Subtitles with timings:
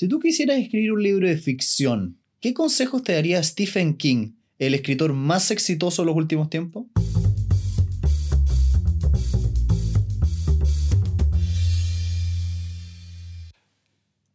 [0.00, 4.72] Si tú quisieras escribir un libro de ficción, ¿qué consejos te daría Stephen King, el
[4.72, 6.86] escritor más exitoso de los últimos tiempos?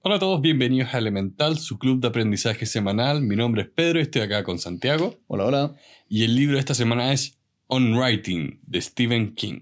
[0.02, 3.24] Hola a todos, bienvenidos a Elemental, su club de aprendizaje semanal.
[3.24, 5.18] Mi nombre es Pedro y estoy acá con Santiago.
[5.26, 5.76] Hola, hola.
[6.08, 9.62] Y el libro de esta semana es On Writing, de Stephen King.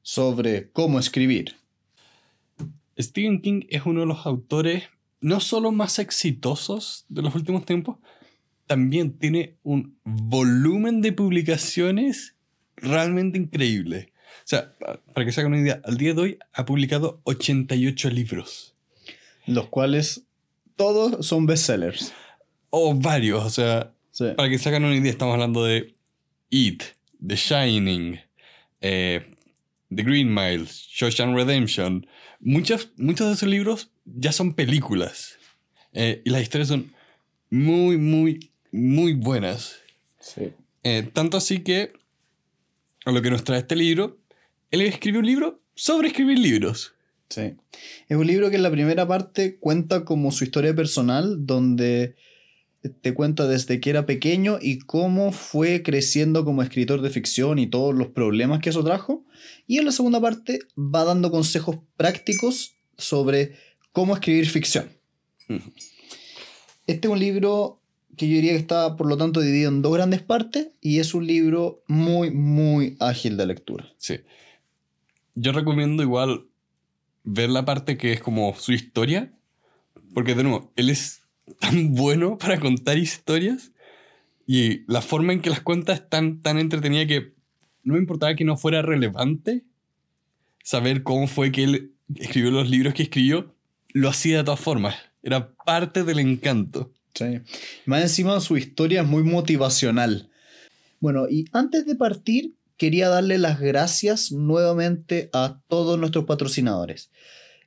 [0.00, 1.56] Sobre cómo escribir.
[2.96, 4.84] Stephen King es uno de los autores
[5.24, 7.96] no solo más exitosos de los últimos tiempos,
[8.66, 12.36] también tiene un volumen de publicaciones
[12.76, 14.12] realmente increíble.
[14.38, 14.74] O sea,
[15.14, 18.74] para que se hagan una idea, al día de hoy ha publicado 88 libros
[19.46, 20.26] los cuales
[20.76, 22.12] todos son bestsellers.
[22.70, 23.92] O varios, o sea,
[24.36, 25.94] para que se hagan una idea, estamos hablando de
[26.50, 26.82] It,
[27.24, 28.20] The Shining,
[28.80, 29.33] eh,
[29.94, 32.06] The Green Mile, Shawshank Redemption.
[32.40, 35.38] Muchos, muchos de esos libros ya son películas.
[35.92, 36.92] Eh, y las historias son
[37.50, 39.76] muy, muy, muy buenas.
[40.18, 40.52] Sí.
[40.82, 41.92] Eh, tanto así que,
[43.04, 44.18] a lo que nos trae este libro,
[44.70, 46.94] él escribió un libro sobre escribir libros.
[47.28, 47.54] Sí.
[48.08, 52.16] Es un libro que en la primera parte cuenta como su historia personal, donde
[52.88, 57.66] te cuenta desde que era pequeño y cómo fue creciendo como escritor de ficción y
[57.66, 59.24] todos los problemas que eso trajo.
[59.66, 63.56] Y en la segunda parte va dando consejos prácticos sobre
[63.92, 64.90] cómo escribir ficción.
[66.86, 67.80] Este es un libro
[68.14, 71.14] que yo diría que está, por lo tanto, dividido en dos grandes partes y es
[71.14, 73.90] un libro muy, muy ágil de lectura.
[73.96, 74.20] Sí.
[75.34, 76.46] Yo recomiendo igual
[77.22, 79.32] ver la parte que es como su historia,
[80.12, 81.23] porque de nuevo, él es
[81.58, 83.72] tan bueno para contar historias
[84.46, 87.32] y la forma en que las cuenta es tan, tan entretenida que
[87.82, 89.64] no me importaba que no fuera relevante
[90.62, 93.54] saber cómo fue que él escribió los libros que escribió,
[93.90, 94.96] lo hacía de todas formas.
[95.22, 96.92] Era parte del encanto.
[97.14, 97.40] Sí.
[97.86, 100.30] Más encima su historia es muy motivacional.
[101.00, 107.10] Bueno, y antes de partir, quería darle las gracias nuevamente a todos nuestros patrocinadores.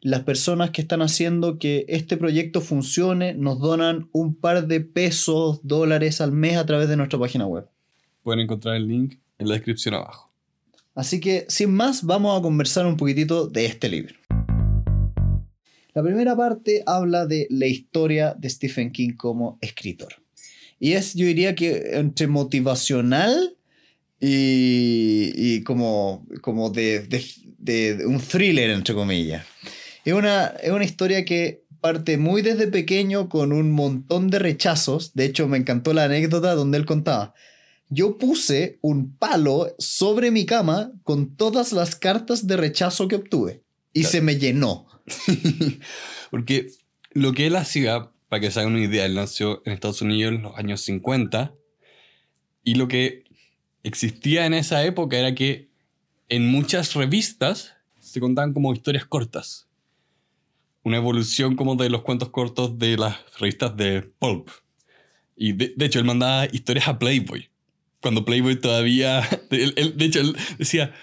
[0.02, 5.60] Las personas que están haciendo que este proyecto funcione nos donan un par de pesos,
[5.64, 7.68] dólares al mes a través de nuestra página web.
[8.22, 10.32] Pueden encontrar el link en la descripción abajo.
[10.94, 14.16] Así que, sin más, vamos a conversar un poquitito de este libro.
[15.94, 20.14] La primera parte habla de la historia de Stephen King como escritor.
[20.80, 23.56] Y es, yo diría que entre motivacional
[24.20, 27.08] y, como, como de,
[28.06, 29.44] un thriller, entre comillas.
[30.08, 35.14] Es una, es una historia que parte muy desde pequeño con un montón de rechazos.
[35.16, 37.34] De hecho, me encantó la anécdota donde él contaba.
[37.90, 43.64] Yo puse un palo sobre mi cama con todas las cartas de rechazo que obtuve.
[43.92, 44.88] Y se me llenó.
[46.32, 46.68] Porque
[47.12, 50.36] lo que él hacía, para que se hagan una idea, él nació en Estados Unidos
[50.36, 51.54] en los años 50.
[52.64, 53.26] Y lo que
[53.84, 55.68] existía en esa época era que
[56.30, 59.67] en muchas revistas se contaban como historias cortas.
[60.88, 64.48] Una evolución como de los cuentos cortos de las revistas de Pulp.
[65.36, 67.50] Y de, hecho, él mandaba historias a Playboy.
[68.02, 69.28] Cuando Playboy todavía...
[69.50, 70.94] de hecho, él decía,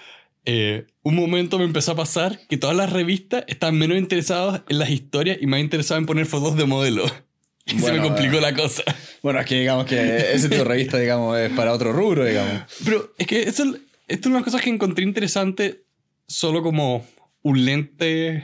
[0.43, 4.79] eh, un momento me empezó a pasar que todas las revistas estaban menos interesadas en
[4.79, 7.13] las historias y más interesadas en poner fotos de modelos.
[7.67, 8.83] Y se me complicó la cosa.
[9.21, 12.63] Bueno, es que digamos que ese tipo de revista, digamos, es para otro rubro, digamos.
[12.83, 13.63] Pero es que esto,
[14.07, 15.83] esto es una cosa que encontré interesante
[16.27, 17.05] solo como
[17.41, 18.43] un lente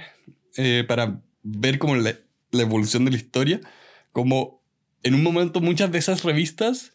[0.57, 2.17] eh, para ver como la,
[2.51, 3.61] evolución de la historia.
[4.11, 4.61] Como
[5.03, 6.93] en un momento muchas de esas revistas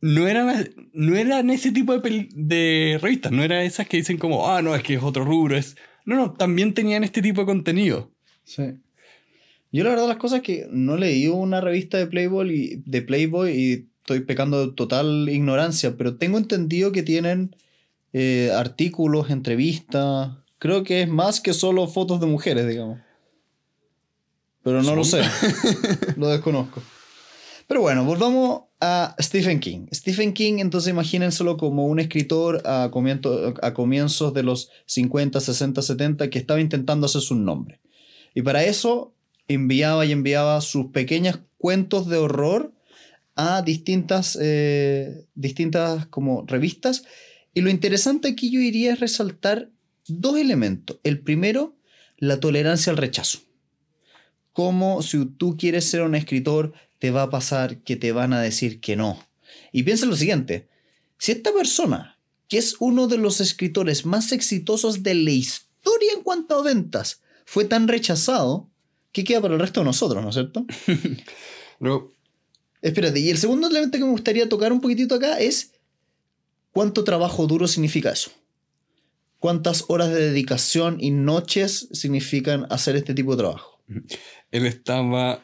[0.00, 4.62] no eran, no eran ese tipo de, revistas, no eran esas que dicen como, ah,
[4.62, 5.76] no, es que es otro rubro, es...
[6.06, 8.10] No, no, también tenían este tipo de contenido.
[8.44, 8.62] Sí.
[9.70, 13.52] Yo la verdad las cosas que no leí una revista de Playboy y, de Playboy
[13.52, 17.54] y estoy pecando de total ignorancia, pero tengo entendido que tienen
[18.12, 20.32] eh, artículos, entrevistas.
[20.58, 22.98] Creo que es más que solo fotos de mujeres, digamos.
[24.62, 25.22] Pero no lo sé.
[26.16, 26.82] lo desconozco.
[27.66, 29.86] Pero bueno, volvamos a Stephen King.
[29.92, 32.90] Stephen King, entonces imagínenselo como un escritor a,
[33.62, 37.80] a comienzos de los 50, 60, 70 que estaba intentando hacer su nombre.
[38.34, 39.14] Y para eso
[39.48, 42.72] enviaba y enviaba sus pequeños cuentos de horror
[43.36, 47.04] a distintas, eh, distintas como revistas.
[47.54, 49.70] Y lo interesante aquí yo iría es resaltar
[50.06, 50.98] dos elementos.
[51.04, 51.76] El primero,
[52.16, 53.40] la tolerancia al rechazo.
[54.52, 58.40] Como si tú quieres ser un escritor, te va a pasar que te van a
[58.40, 59.18] decir que no.
[59.72, 60.68] Y piensa lo siguiente,
[61.18, 62.18] si esta persona,
[62.48, 67.22] que es uno de los escritores más exitosos de la historia en cuanto a ventas,
[67.44, 68.68] fue tan rechazado,
[69.12, 70.66] ¿qué queda para el resto de nosotros, ¿no es cierto?
[71.82, 72.12] No,
[72.82, 75.72] Espérate, y el segundo elemento que me gustaría tocar un poquitito acá es
[76.72, 78.30] cuánto trabajo duro significa eso.
[79.38, 83.82] ¿Cuántas horas de dedicación y noches significan hacer este tipo de trabajo?
[84.52, 85.42] Él estaba.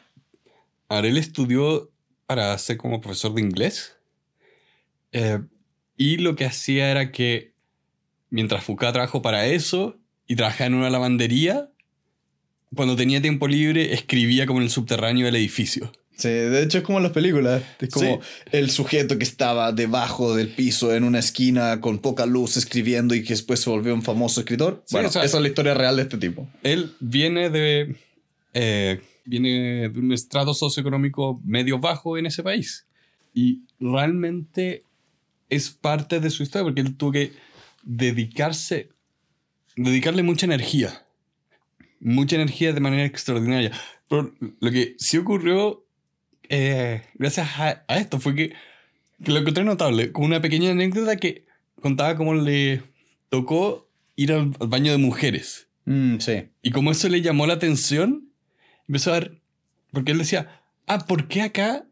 [0.89, 1.89] Ahora, él estudió
[2.25, 3.93] para ser como profesor de inglés.
[5.11, 5.39] Eh,
[5.97, 7.53] y lo que hacía era que
[8.29, 11.69] mientras buscaba trabajo para eso y trabajaba en una lavandería,
[12.75, 15.91] cuando tenía tiempo libre escribía como en el subterráneo del edificio.
[16.17, 17.63] Sí, de hecho es como en las películas.
[17.79, 18.29] Es como Sí.
[18.51, 23.23] el sujeto que estaba debajo del piso en una esquina con poca luz escribiendo y
[23.23, 24.81] que después se volvió un famoso escritor.
[24.85, 26.49] Sí, bueno, o sea- esa es la historia real de este tipo.
[26.63, 27.95] Él viene de.
[28.59, 32.87] Eh, viene de un estrato socioeconómico medio bajo en ese país.
[33.33, 34.83] Y realmente
[35.49, 37.31] es parte de su historia porque él tuvo que
[37.83, 38.89] dedicarse.
[39.75, 41.05] dedicarle mucha energía.
[41.99, 43.71] Mucha energía de manera extraordinaria.
[44.09, 45.85] Pero lo que sí ocurrió
[46.49, 48.53] eh, gracias a, a esto fue que,
[49.23, 50.11] que lo encontré notable.
[50.11, 51.45] Como una pequeña anécdota que
[51.81, 52.81] contaba cómo le
[53.29, 55.67] tocó ir al- al baño de mujeres.
[55.85, 56.49] Mm, sí.
[56.61, 58.26] Y como eso le llamó la atención,
[58.87, 59.41] empezó a ver.
[59.91, 61.87] Porque él decía, ah, ¿por qué acá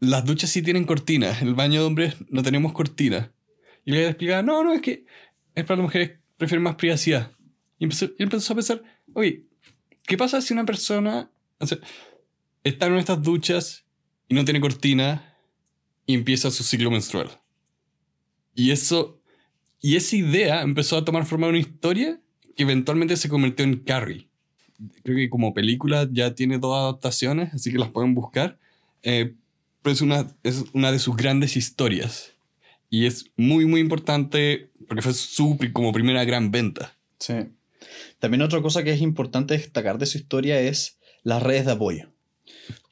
[0.00, 1.42] las duchas sí tienen cortinas?
[1.42, 3.30] El baño de hombres no tenemos cortinas.
[3.84, 5.06] Y le explicaba, no, no, es que
[5.54, 7.32] es para las mujeres prefieren más privacidad.
[7.78, 8.82] Y empezó, y empezó a pensar,
[9.14, 9.44] oye,
[10.02, 11.30] ¿qué pasa si una persona
[12.64, 13.84] está en estas duchas
[14.28, 15.36] y no tiene cortina
[16.04, 17.40] y empieza su ciclo menstrual?
[18.54, 19.20] Y eso.
[19.80, 22.20] Y esa idea empezó a tomar forma en una historia
[22.56, 24.28] que eventualmente se convirtió en Carrie.
[25.02, 28.58] Creo que como película ya tiene dos adaptaciones, así que las pueden buscar.
[29.02, 29.34] Eh,
[29.82, 32.32] pero es una, es una de sus grandes historias.
[32.90, 36.96] Y es muy, muy importante porque fue su como primera gran venta.
[37.18, 37.34] Sí.
[38.18, 42.08] También otra cosa que es importante destacar de su historia es las redes de apoyo.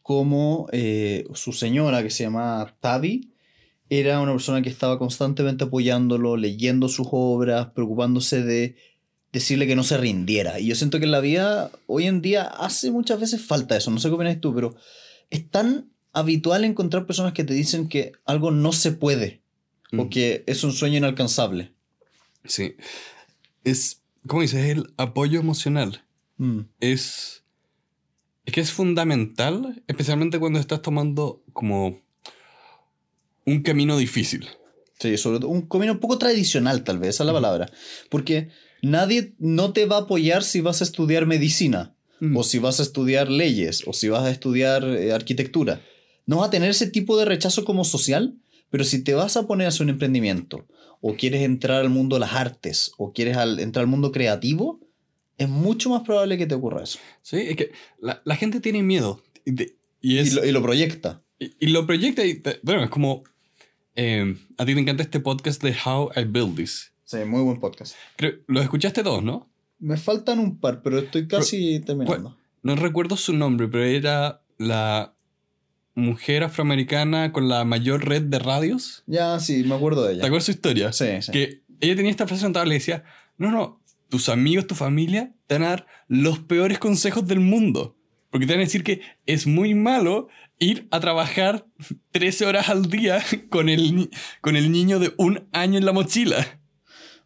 [0.02, 3.32] Como eh, su señora, que se llama Tavi,
[3.88, 8.76] era una persona que estaba constantemente apoyándolo, leyendo sus obras, preocupándose de
[9.34, 10.58] decirle que no se rindiera.
[10.60, 13.90] Y yo siento que en la vida, hoy en día, hace muchas veces falta eso.
[13.90, 14.74] No sé qué opinas tú, pero
[15.28, 19.42] es tan habitual encontrar personas que te dicen que algo no se puede
[19.92, 20.08] o Mm.
[20.08, 21.72] que es un sueño inalcanzable.
[22.44, 22.76] Sí.
[23.64, 24.64] Es, ¿cómo dices?
[24.64, 26.04] Es el apoyo emocional.
[26.38, 26.60] Mm.
[26.80, 27.42] es.
[28.46, 32.02] Es que es fundamental, especialmente cuando estás tomando como
[33.46, 34.48] un camino difícil.
[35.00, 37.70] Sí, sobre todo un camino un poco tradicional, tal vez, esa es la palabra.
[38.10, 38.50] Porque
[38.86, 41.90] nadie no te va a apoyar si vas a estudiar medicina,
[42.20, 42.36] Mm.
[42.36, 45.80] o si vas a estudiar leyes, o si vas a estudiar eh, arquitectura.
[46.26, 48.36] No vas a tener ese tipo de rechazo como social,
[48.70, 50.64] pero si te vas a poner a hacer un emprendimiento,
[51.00, 54.80] o quieres entrar al mundo de las artes, o quieres al- entrar al mundo creativo,
[55.38, 56.98] es mucho más probable que te ocurra eso.
[57.20, 59.20] Sí, es que la, la gente tiene miedo.
[59.44, 61.20] Y, te- y es, Y lo, y lo proyecta.
[61.40, 63.24] y, y lo proyecta y, te- bueno, es como...
[63.96, 66.92] eh, a ti te encanta este podcast de How I Build This.
[67.18, 67.94] Sí, muy buen podcast.
[68.16, 69.48] Creo, lo escuchaste todos, ¿no?
[69.78, 72.36] Me faltan un par, pero estoy casi terminando.
[72.62, 75.14] No recuerdo su nombre, pero era la
[75.94, 79.04] mujer afroamericana con la mayor red de radios.
[79.06, 80.26] Ya, sí, me acuerdo de ¿Te ella.
[80.26, 80.92] acuerdas su historia?
[80.92, 81.32] Sí, sí.
[81.32, 83.04] Que ella tenía esta frase notable y decía,
[83.36, 87.96] no, no, tus amigos, tu familia te van a dar los peores consejos del mundo.
[88.30, 90.28] Porque te van a decir que es muy malo
[90.58, 91.66] ir a trabajar
[92.12, 94.10] 13 horas al día con el,
[94.40, 96.60] con el niño de un año en la mochila.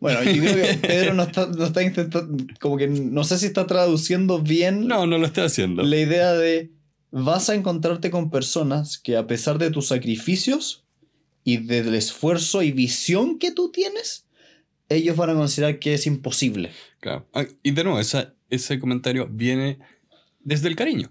[0.00, 3.46] Bueno, yo creo que Pedro no está, no está intentando, como que no sé si
[3.46, 5.82] está traduciendo bien No, no lo estoy haciendo.
[5.82, 6.70] la idea de
[7.10, 10.84] vas a encontrarte con personas que a pesar de tus sacrificios
[11.42, 14.26] y del esfuerzo y visión que tú tienes,
[14.88, 16.70] ellos van a considerar que es imposible.
[17.00, 17.26] Claro.
[17.32, 19.78] Ah, Y de nuevo, esa- ese comentario viene
[20.40, 21.10] desde el cariño.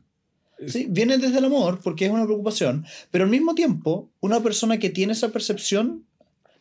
[0.65, 4.79] Sí, viene desde el amor porque es una preocupación, pero al mismo tiempo, una persona
[4.79, 6.06] que tiene esa percepción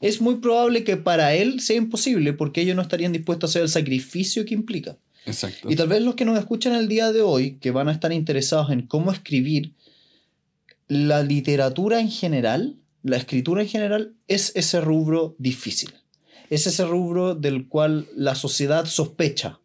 [0.00, 3.62] es muy probable que para él sea imposible porque ellos no estarían dispuestos a hacer
[3.62, 4.98] el sacrificio que implica.
[5.26, 5.70] Exacto.
[5.70, 8.12] Y tal vez los que nos escuchan el día de hoy, que van a estar
[8.12, 9.72] interesados en cómo escribir,
[10.88, 15.92] la literatura en general, la escritura en general, es ese rubro difícil.
[16.48, 19.58] Es ese rubro del cual la sociedad sospecha.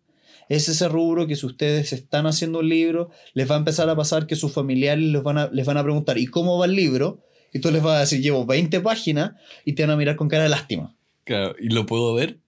[0.49, 3.95] Es ese rubro que si ustedes están haciendo un libro, les va a empezar a
[3.95, 6.75] pasar que sus familiares les van a, les van a preguntar, ¿y cómo va el
[6.75, 7.23] libro?
[7.53, 9.33] Y tú les vas a decir, llevo 20 páginas,
[9.65, 10.95] y te van a mirar con cara de lástima.
[11.23, 12.39] Claro, y lo puedo ver.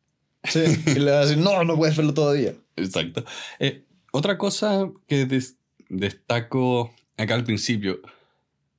[0.45, 0.59] Sí.
[0.87, 2.53] Y le vas a decir, no, no puedes verlo todavía.
[2.75, 3.23] Exacto.
[3.59, 5.57] Eh, otra cosa que des-
[5.89, 8.01] destaco acá al principio,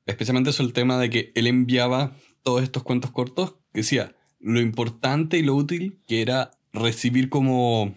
[0.06, 4.60] especialmente es el tema de que él enviaba todos estos cuentos cortos, que decía lo
[4.60, 7.96] importante y lo útil que era recibir como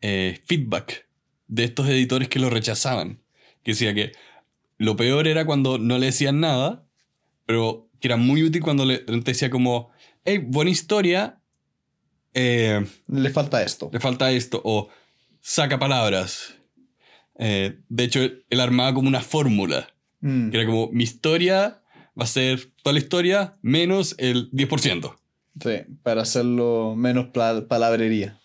[0.00, 1.06] eh, feedback
[1.46, 3.16] de estos editores que lo rechazaban.
[3.62, 4.12] Que que decía que
[4.78, 6.86] lo peor era cuando no le decían nada,
[7.48, 9.88] pero que era muy útil cuando le, te decía como,
[10.26, 11.40] hey, buena historia,
[12.34, 13.88] eh, Le falta esto.
[13.90, 14.90] le falta esto, o
[15.40, 16.56] saca palabras.
[17.38, 19.88] Eh, de hecho, él armaba como una fórmula,
[20.20, 21.80] Mm, que era como, mi historia
[22.18, 25.16] va a ser toda la historia menos el 10%.
[25.62, 25.70] Sí,
[26.02, 27.28] para hacerlo menos
[27.68, 28.38] palabrería.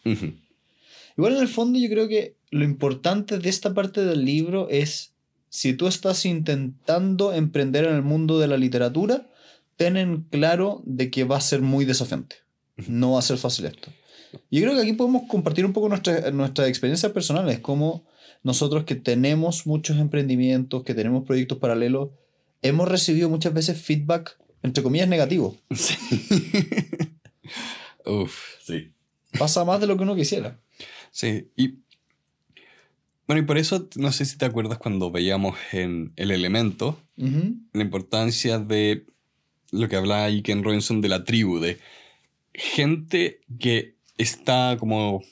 [1.17, 5.12] Igual en el fondo yo creo que lo importante de esta parte del libro es
[5.55, 9.29] si tú estás intentando emprender en el mundo de la literatura,
[9.77, 12.37] ten en claro de que va a ser muy desafiante.
[12.87, 13.91] No va a ser fácil esto.
[14.49, 18.03] Yo creo que aquí podemos compartir un poco nuestra- nuestras experiencias personales, como
[18.41, 22.09] nosotros que tenemos muchos emprendimientos, que tenemos proyectos paralelos,
[22.63, 25.55] hemos recibido muchas veces feedback, entre comillas, negativo.
[25.69, 25.93] Sí.
[28.07, 28.91] Uf, sí.
[29.37, 30.59] Pasa más de lo que uno quisiera.
[31.11, 31.82] Sí, y
[33.27, 37.55] bueno, y por eso no sé si te acuerdas cuando veíamos en El Elemento Ujú.
[37.73, 39.05] la importancia de
[39.71, 41.79] lo que hablaba Ken Robinson de la tribu, de
[42.53, 45.23] gente que está como,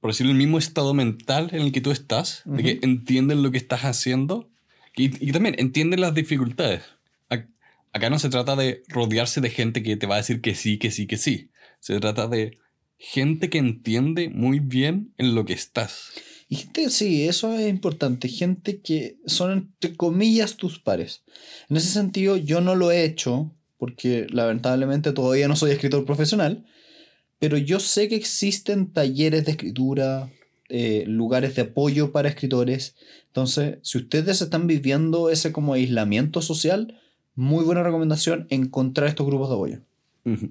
[0.00, 3.42] por decirlo, en el mismo estado mental en el que tú estás, de que entienden
[3.42, 4.48] lo que estás haciendo
[4.96, 6.82] y, y también entienden las dificultades.
[7.28, 7.48] Ac-
[7.92, 10.78] Acá no se trata de rodearse de gente que te va a decir que sí,
[10.78, 11.50] que sí, que sí.
[11.80, 12.58] Se trata de
[12.98, 16.12] gente que entiende muy bien en lo que estás.
[16.50, 18.28] Y gente, sí, eso es importante.
[18.28, 21.22] Gente que son, entre comillas, tus pares.
[21.68, 26.66] En ese sentido, yo no lo he hecho, porque lamentablemente todavía no soy escritor profesional,
[27.38, 30.28] pero yo sé que existen talleres de escritura,
[30.68, 32.96] eh, lugares de apoyo para escritores.
[33.28, 37.00] Entonces, si ustedes están viviendo ese como aislamiento social,
[37.36, 39.80] muy buena recomendación encontrar estos grupos de apoyo.
[40.24, 40.50] Ujú.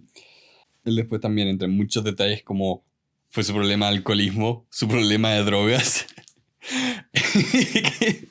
[0.86, 2.84] Él después también entra en muchos detalles como
[3.30, 6.08] fue su problema de alcoholismo, su problema de drogas.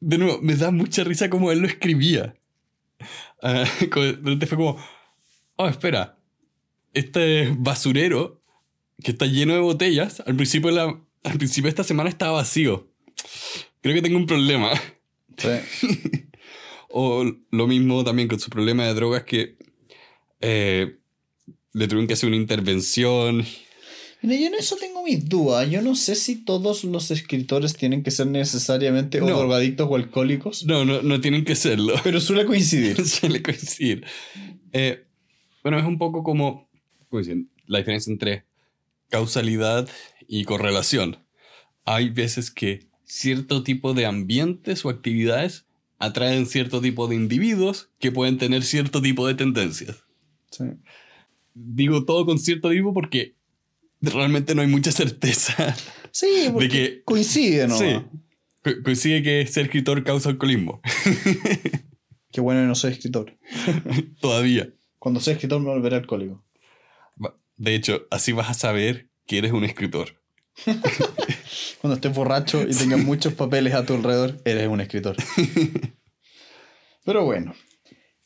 [0.00, 2.36] de nuevo, me da mucha risa como él lo escribía.
[3.42, 4.78] Repente fue como,
[5.56, 6.18] oh, espera,
[6.94, 8.40] este basurero
[9.02, 10.84] que está lleno de botellas, al principio de, la,
[11.24, 12.88] al principio de esta semana estaba vacío.
[13.82, 14.72] Creo que tengo un problema.
[15.36, 16.28] Sí.
[16.96, 19.56] O lo mismo también con su problema de drogas que
[20.40, 20.96] eh,
[21.72, 23.44] le tuvieron que hacer una intervención.
[24.24, 25.68] Mira, yo en eso tengo mis dudas.
[25.70, 29.36] Yo no sé si todos los escritores tienen que ser necesariamente o No.
[29.38, 31.94] drogadictos o alcohólicos, No, no, no tienen que serlo.
[32.02, 33.04] pero suele coincidir.
[33.06, 34.04] Suele coincidir.
[34.72, 35.04] Eh,
[35.62, 36.68] bueno, es un poco como,
[37.66, 38.44] la diferencia entre
[39.10, 39.88] causalidad
[40.26, 41.18] y correlación.
[41.84, 45.66] Hay veces que cierto tipo de ambientes o actividades
[45.98, 50.02] atraen cierto tipo de individuos que pueden tener cierto tipo de tendencias.
[50.50, 50.64] Sí.
[51.54, 53.34] Digo todo con cierto tipo porque
[54.12, 55.76] realmente no hay mucha certeza
[56.12, 57.76] Sí, porque que- coincide, ¿no?
[57.78, 58.00] Sí.
[58.62, 60.80] Co- Coincide que ser escritor causa alcoholismo.
[62.32, 63.36] Qué bueno que no soy escritor.
[64.20, 64.68] Todavía.
[64.98, 66.44] Cuando soy escritor me volveré alcohólico.
[67.56, 70.20] De hecho, así vas a saber que eres un escritor.
[71.80, 75.14] Cuando estés borracho y tengas muchos papeles a tu alrededor, eres un escritor.
[77.04, 77.54] Pero bueno.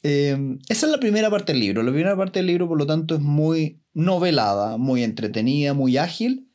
[0.03, 1.83] Eh, esa es la primera parte del libro.
[1.83, 6.49] La primera parte del libro, por lo tanto, es muy novelada, muy entretenida, muy ágil.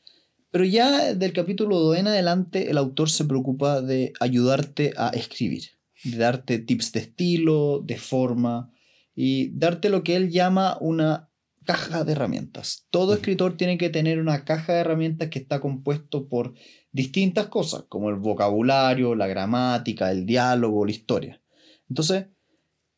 [0.51, 5.63] Pero ya del capítulo 2 en adelante, el autor se preocupa de ayudarte a escribir,
[6.03, 8.71] de darte tips de estilo, de forma
[9.15, 11.31] y darte lo que él llama una
[11.65, 12.85] caja de herramientas.
[12.91, 16.53] Todo escritor tiene que tener una caja de herramientas que está compuesto por
[16.91, 21.41] distintas cosas, como el vocabulario, la gramática, el diálogo, la historia.
[21.89, 22.27] Entonces,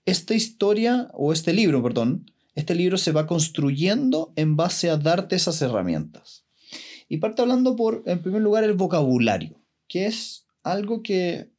[0.05, 5.35] esta historia, o este libro, perdón, este libro se va construyendo en base a darte
[5.35, 6.45] esas herramientas.
[7.09, 11.51] Y parte hablando por, en primer lugar, el vocabulario, que es algo que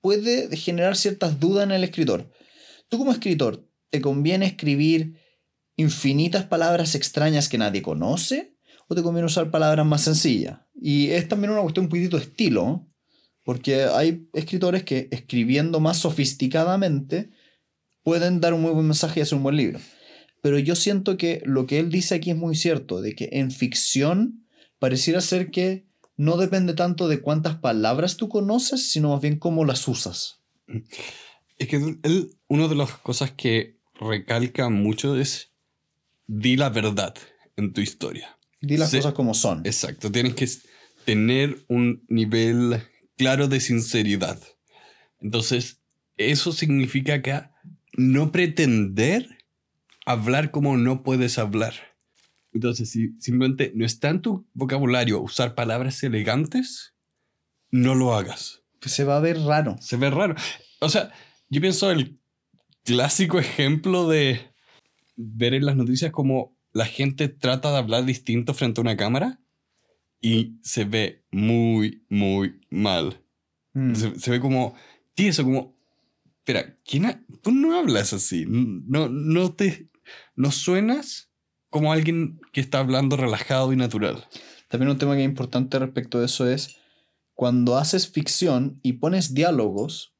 [0.00, 2.30] puede generar ciertas dudas en el escritor.
[2.88, 5.18] Tú como escritor, ¿te conviene escribir
[5.76, 8.56] infinitas palabras extrañas que nadie conoce?
[8.88, 10.60] ¿O te conviene usar palabras más sencillas?
[10.74, 12.85] Y es también una cuestión un poquito de estilo.
[13.46, 17.30] Porque hay escritores que escribiendo más sofisticadamente
[18.02, 19.78] pueden dar un muy buen mensaje y hacer un buen libro.
[20.42, 23.52] Pero yo siento que lo que él dice aquí es muy cierto, de que en
[23.52, 24.44] ficción
[24.80, 25.86] pareciera ser que
[26.16, 30.40] no depende tanto de cuántas palabras tú conoces, sino más bien cómo las usas.
[31.56, 35.52] Es que él, una de las cosas que recalca mucho es
[36.26, 37.14] di la verdad
[37.56, 38.36] en tu historia.
[38.60, 39.64] Di las cosas como son.
[39.64, 40.48] Exacto, tienes que
[41.04, 42.82] tener un nivel
[43.16, 44.40] claro de sinceridad.
[45.20, 45.80] Entonces,
[46.16, 47.54] eso significa acá
[47.94, 49.44] no pretender
[50.04, 51.74] hablar como no puedes hablar.
[52.52, 56.94] Entonces, si simplemente no está en tu vocabulario usar palabras elegantes,
[57.70, 58.62] no lo hagas.
[58.80, 59.76] Pues se va a ver raro.
[59.80, 60.34] Se ve raro.
[60.80, 61.12] O sea,
[61.48, 62.18] yo pienso el
[62.84, 64.40] clásico ejemplo de
[65.16, 69.40] ver en las noticias como la gente trata de hablar distinto frente a una cámara
[70.26, 73.22] y se ve muy, muy mal.
[73.74, 73.94] Mm.
[73.94, 74.74] Se, se ve como
[75.14, 75.76] tieso, como,
[76.38, 78.44] espera, ¿quién ha- tú no hablas así?
[78.48, 79.88] No, no te,
[80.34, 81.30] no suenas
[81.70, 84.24] como alguien que está hablando relajado y natural.
[84.68, 86.76] También un tema que es importante respecto de eso es
[87.34, 90.14] cuando haces ficción y pones diálogos,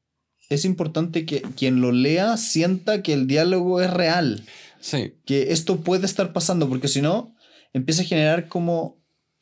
[0.49, 4.45] es importante que quien lo lea sienta que el diálogo es real,
[4.79, 7.35] Sí, que esto puede estar pasando, porque si no,
[7.73, 8.95] empieza a generar como...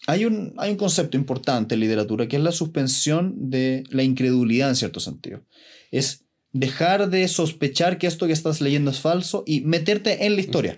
[0.08, 4.70] Hay un, hay un concepto importante en literatura que es la suspensión de la incredulidad
[4.70, 5.44] en cierto sentido.
[5.92, 10.42] Es dejar de sospechar que esto que estás leyendo es falso y meterte en la
[10.42, 10.78] historia.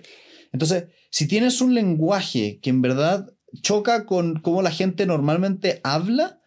[0.52, 3.32] Entonces, si tienes un lenguaje que en verdad
[3.62, 6.40] choca con cómo la gente normalmente habla,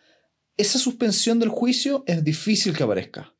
[0.57, 3.35] esa suspensión del juicio es difícil que aparezca.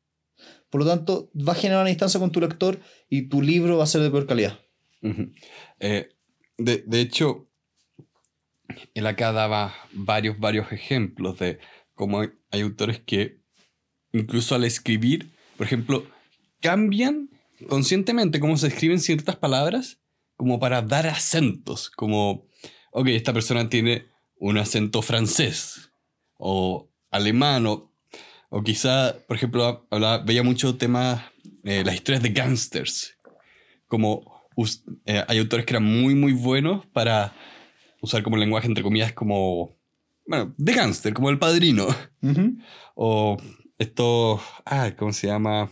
[0.70, 3.84] Por lo tanto, va a generar una distancia con tu lector y tu libro va
[3.84, 4.58] a ser de peor calidad.
[5.80, 6.08] Eh,
[6.56, 7.48] de, de hecho,
[8.94, 11.58] él acá daba varios, varios ejemplos de
[11.94, 13.40] cómo hay, autores que
[14.12, 16.06] incluso al escribir, por ejemplo,
[16.60, 17.30] cambian
[17.68, 20.00] conscientemente cómo se escriben ciertas palabras
[20.36, 22.46] como para dar acentos, como,
[22.92, 25.92] ok, esta persona tiene un acento francés
[26.36, 27.92] o alemán o,
[28.48, 31.32] o quizá, por ejemplo, hablaba- veía mucho tema,
[31.64, 33.18] eh, las historias de gangsters,
[33.86, 34.42] como
[35.06, 37.32] eh, hay autores que eran muy, muy buenos para
[38.02, 39.78] usar como lenguaje, entre comillas, como,
[40.26, 41.86] bueno, de gángster, como el padrino.
[42.20, 42.58] Ujú.
[42.94, 43.38] O
[43.78, 45.70] esto, ah, ¿cómo se llama?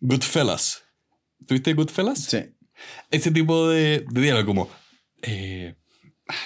[0.00, 0.82] Goodfellas.
[1.46, 2.24] ¿Tuviste Goodfellas?
[2.24, 2.38] Sí.
[3.10, 4.70] Ese tipo de, de diálogo, como,
[5.22, 5.74] eh,
[6.26, 6.36] ay,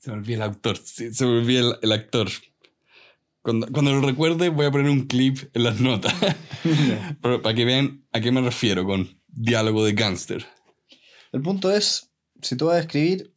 [0.00, 2.28] se me olvida el autor, sí, se me olvida el, el actor.
[3.42, 6.14] Cuando, cuando lo recuerde voy a poner un clip en las notas.
[7.22, 10.46] Pero para que vean a qué me refiero con diálogo de gángster.
[11.32, 13.31] El punto es, si tú vas a escribir,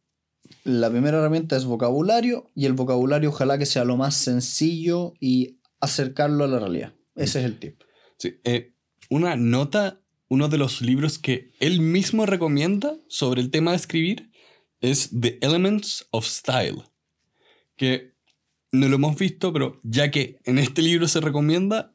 [0.66, 5.58] la primera herramienta es vocabulario y el vocabulario ojalá que sea lo más sencillo y
[5.80, 6.92] acercarlo a la realidad.
[7.14, 7.82] Ese es el tip.
[8.18, 8.74] Sí, eh,
[9.08, 14.32] una nota, uno de los libros que él mismo recomienda sobre el tema de escribir
[14.80, 16.82] es The Elements of Style,
[17.76, 18.14] que
[18.72, 21.94] no lo hemos visto, pero ya que en este libro se recomienda,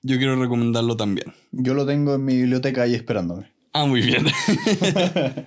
[0.00, 1.34] yo quiero recomendarlo también.
[1.52, 3.52] Yo lo tengo en mi biblioteca ahí esperándome.
[3.72, 4.26] Ah, muy bien.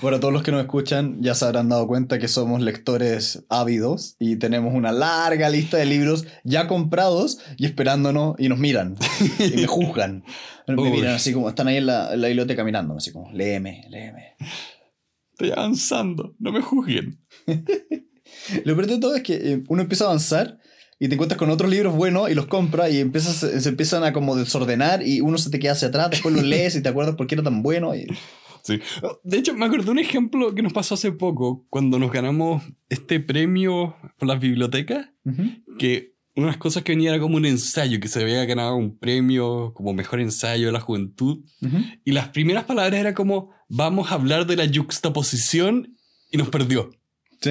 [0.00, 4.16] Bueno, todos los que nos escuchan ya se habrán dado cuenta que somos lectores ávidos
[4.18, 8.96] y tenemos una larga lista de libros ya comprados y esperándonos y nos miran
[9.38, 10.24] y me juzgan.
[10.66, 10.90] Me Uy.
[10.90, 14.34] miran así como están ahí en la, en la biblioteca mirándome, así como, léeme, léeme.
[15.32, 17.20] Estoy avanzando, no me juzguen.
[18.64, 20.58] Lo peor de todo es que eh, uno empieza a avanzar
[21.02, 24.12] y te encuentras con otros libros buenos y los compras y empiezas, se empiezan a
[24.12, 27.16] como desordenar y uno se te queda hacia atrás, después los lees y te acuerdas
[27.16, 27.92] por qué era tan bueno.
[27.96, 28.06] Y...
[28.62, 28.78] Sí.
[29.24, 33.18] De hecho, me acordé un ejemplo que nos pasó hace poco, cuando nos ganamos este
[33.18, 35.08] premio por las bibliotecas.
[35.80, 38.76] que una de las cosas que venía era como un ensayo, que se había ganado
[38.76, 41.40] un premio como mejor ensayo de la juventud.
[41.60, 41.78] Ujú.
[42.04, 45.96] Y las primeras palabras era como, vamos a hablar de la yuxtaposición
[46.30, 46.92] y nos perdió.
[47.40, 47.50] Sí,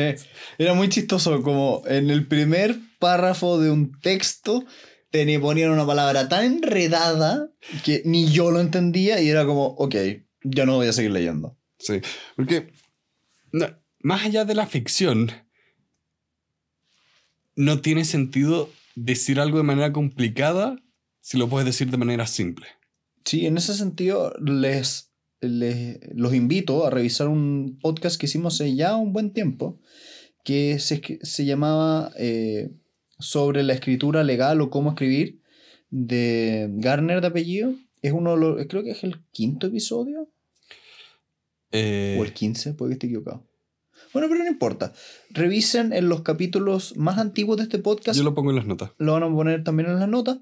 [0.57, 4.63] era muy chistoso, como en el primer párrafo de un texto
[5.09, 7.51] te ponían una palabra tan enredada
[7.83, 9.95] que ni yo lo entendía y era como, ok,
[10.45, 11.57] ya no voy a seguir leyendo.
[11.79, 11.99] Sí,
[12.37, 12.71] porque
[13.51, 13.65] no,
[13.99, 15.31] más allá de la ficción,
[17.55, 20.77] no tiene sentido decir algo de manera complicada
[21.19, 22.67] si lo puedes decir de manera simple.
[23.25, 25.11] Sí, en ese sentido les,
[25.41, 29.79] les- los invito a revisar un podcast que hicimos hace ya un buen tiempo
[30.43, 32.71] que se, se llamaba eh,
[33.21, 35.41] sobre la escritura legal o cómo escribir
[35.89, 37.73] de Garner de apellido.
[38.01, 40.29] Es uno de los, creo que es el quinto episodio
[41.71, 43.47] Eh, o el 15, puede que esté equivocado.
[44.13, 44.93] Bueno, pero no importa.
[45.29, 48.91] Revisen en los capítulos más antiguos de este podcast yo lo pongo en las notas.
[48.97, 50.39] lo van a poner también en las notas,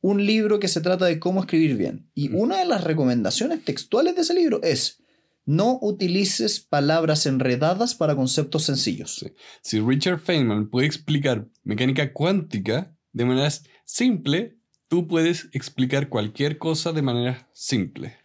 [0.00, 2.10] un libro que se trata de cómo escribir bien.
[2.14, 2.36] Y Mm.
[2.36, 5.01] una de las recomendaciones textuales de ese libro es,
[5.44, 9.16] no utilices palabras enredadas para conceptos sencillos.
[9.16, 9.32] Sí.
[9.62, 13.50] Si Richard Feynman puede explicar mecánica cuántica de manera
[13.84, 14.56] simple,
[14.88, 18.16] tú puedes explicar cualquier cosa de manera simple.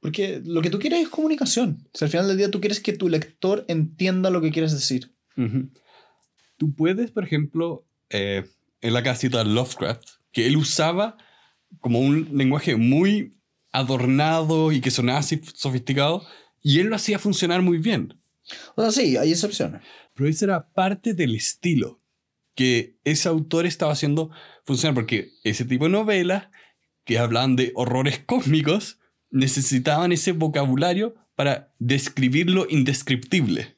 [0.00, 1.88] Porque lo que tú quieres es comunicación.
[1.94, 5.14] Si al final del día tú quieres que tu lector entienda lo que quieres decir.
[6.58, 8.44] Tú puedes, por ejemplo, eh,
[8.82, 11.16] en la casita de Lovecraft, que él usaba
[11.80, 13.34] como un lenguaje muy
[13.74, 16.24] adornado y que sonaba así sofisticado,
[16.62, 18.18] y él lo hacía funcionar muy bien.
[18.76, 19.82] O sea, sí, hay excepciones.
[20.14, 22.00] Pero eso era parte del estilo.
[22.54, 24.30] que ese autor estaba haciendo
[24.64, 26.50] funcionar, porque ese tipo de novelas
[27.04, 33.76] que hablaban de horrores cósmicos necesitaban ese vocabulario para describir lo indescriptible.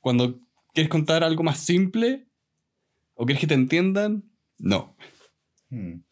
[0.00, 0.40] Cuando
[0.72, 2.28] quieres contar algo más simple
[3.14, 4.96] o quieres que te entiendan, no.
[5.68, 6.02] Hmm.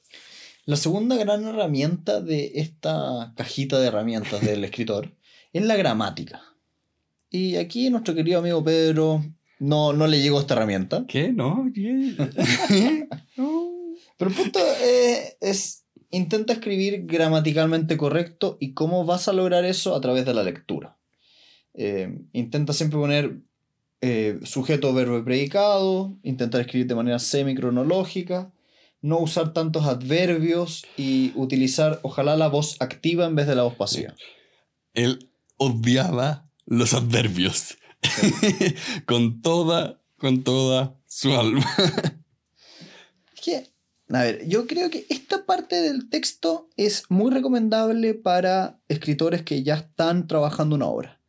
[0.66, 5.14] La segunda gran herramienta de esta cajita de herramientas del escritor
[5.52, 6.42] es la gramática.
[7.30, 9.24] Y aquí nuestro querido amigo Pedro
[9.60, 11.04] no, no le llegó esta herramienta.
[11.06, 11.32] ¿Qué?
[11.32, 11.70] No,
[14.18, 14.58] Pero el punto
[15.40, 20.42] es, intenta escribir gramaticalmente correcto y cómo vas a lograr eso a través de la
[20.42, 20.96] lectura.
[21.74, 23.38] Eh, intenta siempre poner
[24.00, 28.50] eh, sujeto, verbo y predicado, intentar escribir de manera semicronológica,
[29.02, 33.74] no usar tantos adverbios y utilizar ojalá la voz activa en vez de la voz
[33.74, 34.14] pasiva.
[34.94, 37.76] Él odiaba los adverbios.
[39.06, 41.66] con toda, con toda su alma.
[44.10, 49.62] a ver, yo creo que esta parte del texto es muy recomendable para escritores que
[49.62, 51.20] ya están trabajando una obra.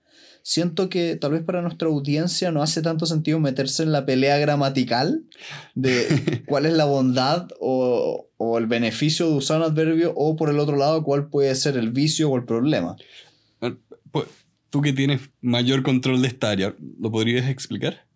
[0.47, 4.37] Siento que tal vez para nuestra audiencia no hace tanto sentido meterse en la pelea
[4.37, 5.25] gramatical
[5.75, 6.07] de
[6.47, 10.59] cuál es la bondad o, o el beneficio de usar un adverbio o por el
[10.59, 12.95] otro lado cuál puede ser el vicio o el problema.
[13.59, 14.27] Pues,
[14.69, 18.07] tú que tienes mayor control de esta área, ¿lo podrías explicar?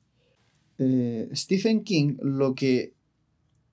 [0.77, 2.93] Eh, Stephen King lo que,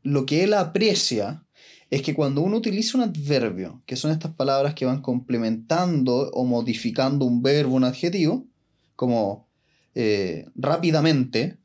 [0.03, 1.47] lo que él aprecia
[1.91, 6.45] es que cuando uno utiliza un adverbio, que son estas palabras que van complementando o
[6.45, 8.47] modificando un verbo, un adjetivo,
[8.95, 9.49] como
[9.95, 11.59] eh, rápidamente,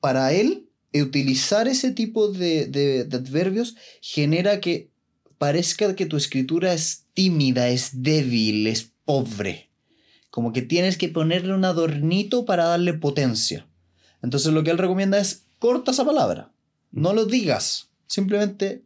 [0.00, 4.90] para él, utilizar ese tipo de, de adverbios genera que
[5.38, 9.70] parezca que tu escritura es tímida, es débil, es pobre.
[10.30, 13.66] Como que tienes que ponerle un adornito para darle potencia.
[14.22, 16.52] Entonces lo que él recomienda es corta esa palabra.
[16.92, 17.90] No lo digas.
[18.06, 18.84] Simplemente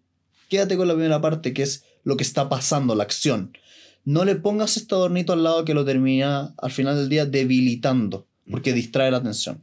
[0.48, 3.56] quédate con la primera parte, que es lo que está pasando, la acción.
[4.04, 8.26] No le pongas este adornito al lado que lo termina al final del día debilitando,
[8.50, 9.62] porque distrae la atención.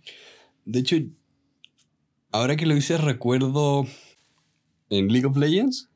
[0.66, 0.96] De hecho,
[2.32, 3.88] ahora que lo hice, recuerdo
[4.90, 5.90] en League of Legends,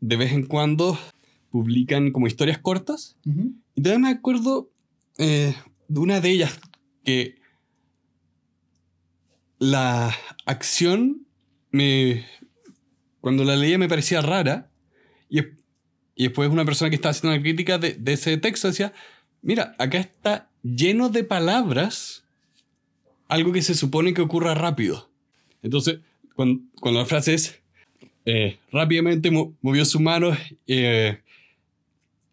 [0.00, 0.98] de vez en cuando
[1.50, 3.16] publican como historias cortas.
[3.74, 4.70] Y también me acuerdo
[5.18, 5.54] eh,
[5.88, 6.58] de una de ellas
[7.04, 7.36] que
[9.58, 10.14] la
[10.46, 11.23] acción
[11.74, 12.24] me.
[13.20, 14.70] Cuando la leía me parecía rara.
[15.28, 15.40] Y,
[16.14, 18.92] y después una persona que estaba haciendo una crítica de, ese texto decía:
[19.42, 22.24] Mira, acá está lleno de palabras.
[23.26, 25.10] Algo que se supone que ocurra rápido.
[25.62, 25.98] Entonces,
[26.34, 27.60] cuando, la frase es.
[28.26, 30.34] Eh, rápidamente movió su mano
[30.66, 31.20] eh,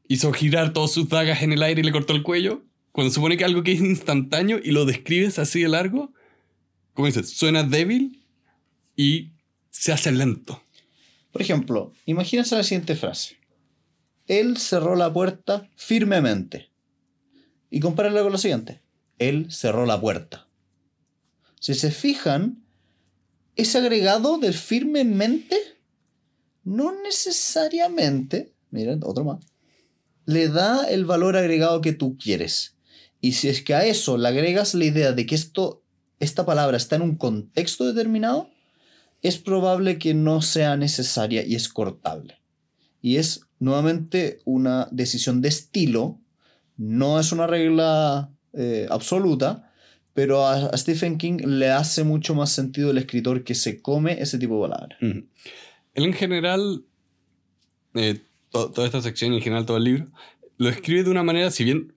[0.07, 2.63] hizo girar todas sus dagas en el aire y le cortó el cuello.
[2.93, 6.13] Cuando supone que algo que es instantáneo y lo describes así de largo,
[6.93, 8.21] como dices, suena débil
[8.95, 9.30] y
[9.81, 10.61] se hace lento.
[11.31, 13.37] Por ejemplo, imagínense la siguiente frase.
[14.27, 16.69] Él cerró la puerta firmemente.
[17.71, 18.83] Y compárenla con lo siguiente.
[19.17, 20.47] Él cerró la puerta.
[21.59, 22.63] Si se fijan,
[23.55, 25.57] ese agregado del firmemente
[26.63, 29.43] no necesariamente, miren, otro más,
[30.27, 32.77] le da el valor agregado que tú quieres.
[33.19, 35.83] Y si es que a eso le agregas la idea de que esto,
[36.19, 38.47] esta palabra está en un contexto determinado,
[39.21, 42.39] es probable que no sea necesaria y es cortable.
[43.01, 46.19] Y es nuevamente una decisión de estilo,
[46.77, 49.71] no es una regla eh, absoluta,
[50.13, 54.37] pero a, Stephen King le hace mucho más sentido el escritor que se come ese
[54.37, 54.97] tipo de palabras.
[55.01, 56.83] Él en general
[57.93, 60.07] eh, toda esta sección en general todo el libro,
[60.57, 61.93] lo escribe de una manera, si bien...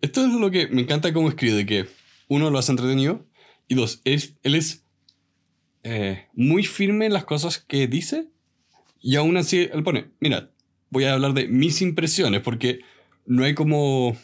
[0.00, 1.86] Esto es lo que me encanta cómo escribe, que
[2.26, 3.24] uno lo hace entretenido
[3.68, 4.84] y dos, es, él es
[5.82, 8.28] eh, muy firme en las cosas que dice
[9.00, 10.50] y aún así él pone, mira,
[10.90, 12.80] voy a hablar de mis impresiones porque
[13.26, 14.16] no hay como...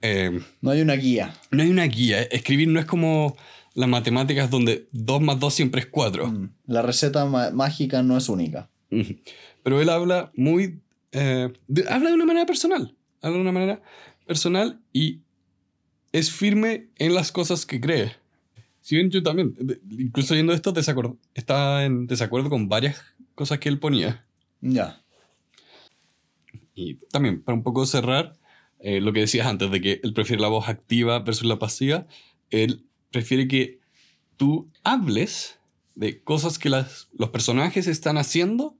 [0.00, 1.32] Eh, no hay una guía.
[1.52, 2.22] No hay una guía.
[2.22, 3.36] Escribir no es como
[3.74, 6.26] las matemáticas donde 2 más 2 siempre es 4.
[6.26, 8.68] Mm, la receta mágica no es única.
[9.62, 10.80] Pero él habla muy...
[11.12, 11.52] Eh,
[11.88, 12.96] habla de una manera personal.
[13.20, 13.82] Habla de una manera
[14.26, 15.20] personal y
[16.10, 18.12] es firme en las cosas que cree.
[18.82, 19.54] Si bien yo también,
[19.90, 20.74] incluso yendo esto,
[21.34, 23.00] está en desacuerdo con varias
[23.34, 24.26] cosas que él ponía.
[24.60, 25.02] Ya.
[26.74, 28.32] Y también, para un poco cerrar,
[28.80, 32.06] eh, lo que decías antes de que él prefiere la voz activa versus la pasiva,
[32.50, 33.78] él prefiere que
[34.36, 35.60] tú hables
[35.94, 38.76] de cosas que las, los personajes están haciendo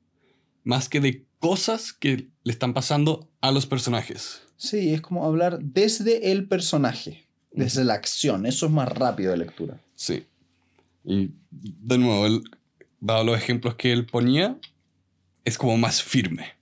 [0.65, 4.43] más que de cosas que le están pasando a los personajes.
[4.57, 7.25] Sí, es como hablar desde el personaje.
[7.53, 8.47] desde la acción.
[8.47, 9.79] Eso es más rápido de lectura.
[10.03, 10.27] Sí.
[11.05, 12.43] Y de nuevo, él,
[12.99, 14.59] dado los ejemplos que él ponía,
[15.45, 16.55] es como más firme.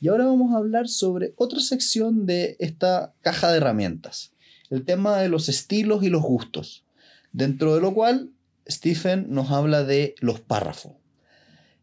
[0.00, 4.32] Y ahora vamos a hablar sobre otra sección de esta caja de herramientas.
[4.68, 6.84] El tema de los estilos y los gustos.
[7.30, 8.30] Dentro de lo cual,
[8.68, 10.94] Stephen nos habla de los párrafos.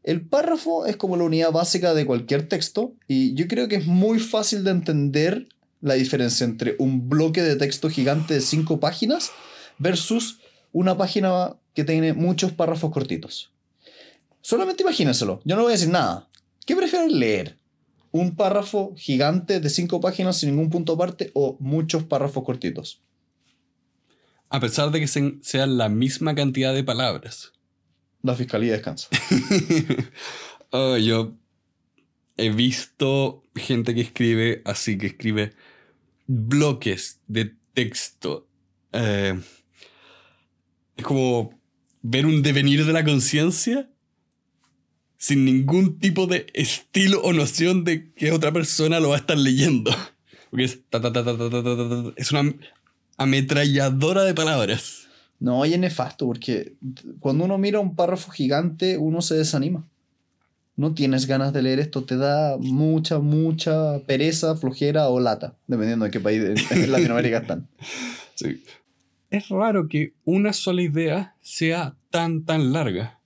[0.03, 3.85] El párrafo es como la unidad básica de cualquier texto y yo creo que es
[3.85, 5.47] muy fácil de entender
[5.79, 9.31] la diferencia entre un bloque de texto gigante de cinco páginas
[9.77, 10.39] versus
[10.71, 13.51] una página que tiene muchos párrafos cortitos.
[14.41, 16.29] Solamente imagínenselo, yo no voy a decir nada.
[16.65, 17.57] ¿Qué prefieren leer?
[18.11, 23.01] ¿Un párrafo gigante de cinco páginas sin ningún punto aparte o muchos párrafos cortitos?
[24.49, 27.53] A pesar de que sean la misma cantidad de palabras.
[28.21, 29.09] La fiscalía descansa.
[30.71, 31.33] oh, yo
[32.37, 35.53] he visto gente que escribe así, que escribe
[36.27, 38.47] bloques de texto.
[38.91, 39.39] Eh,
[40.97, 41.57] es como
[42.01, 43.89] ver un devenir de la conciencia
[45.17, 49.37] sin ningún tipo de estilo o noción de que otra persona lo va a estar
[49.37, 49.91] leyendo.
[50.51, 50.79] Porque es,
[52.15, 52.53] es una
[53.17, 55.07] ametralladora de palabras.
[55.39, 56.75] No, y es nefasto, porque
[57.19, 59.85] cuando uno mira un párrafo gigante, uno se desanima.
[60.77, 66.05] No tienes ganas de leer esto, te da mucha, mucha pereza, flojera o lata, dependiendo
[66.05, 67.67] de qué país de Latinoamérica están.
[68.35, 68.61] Sí.
[69.29, 73.19] Es raro que una sola idea sea tan, tan larga.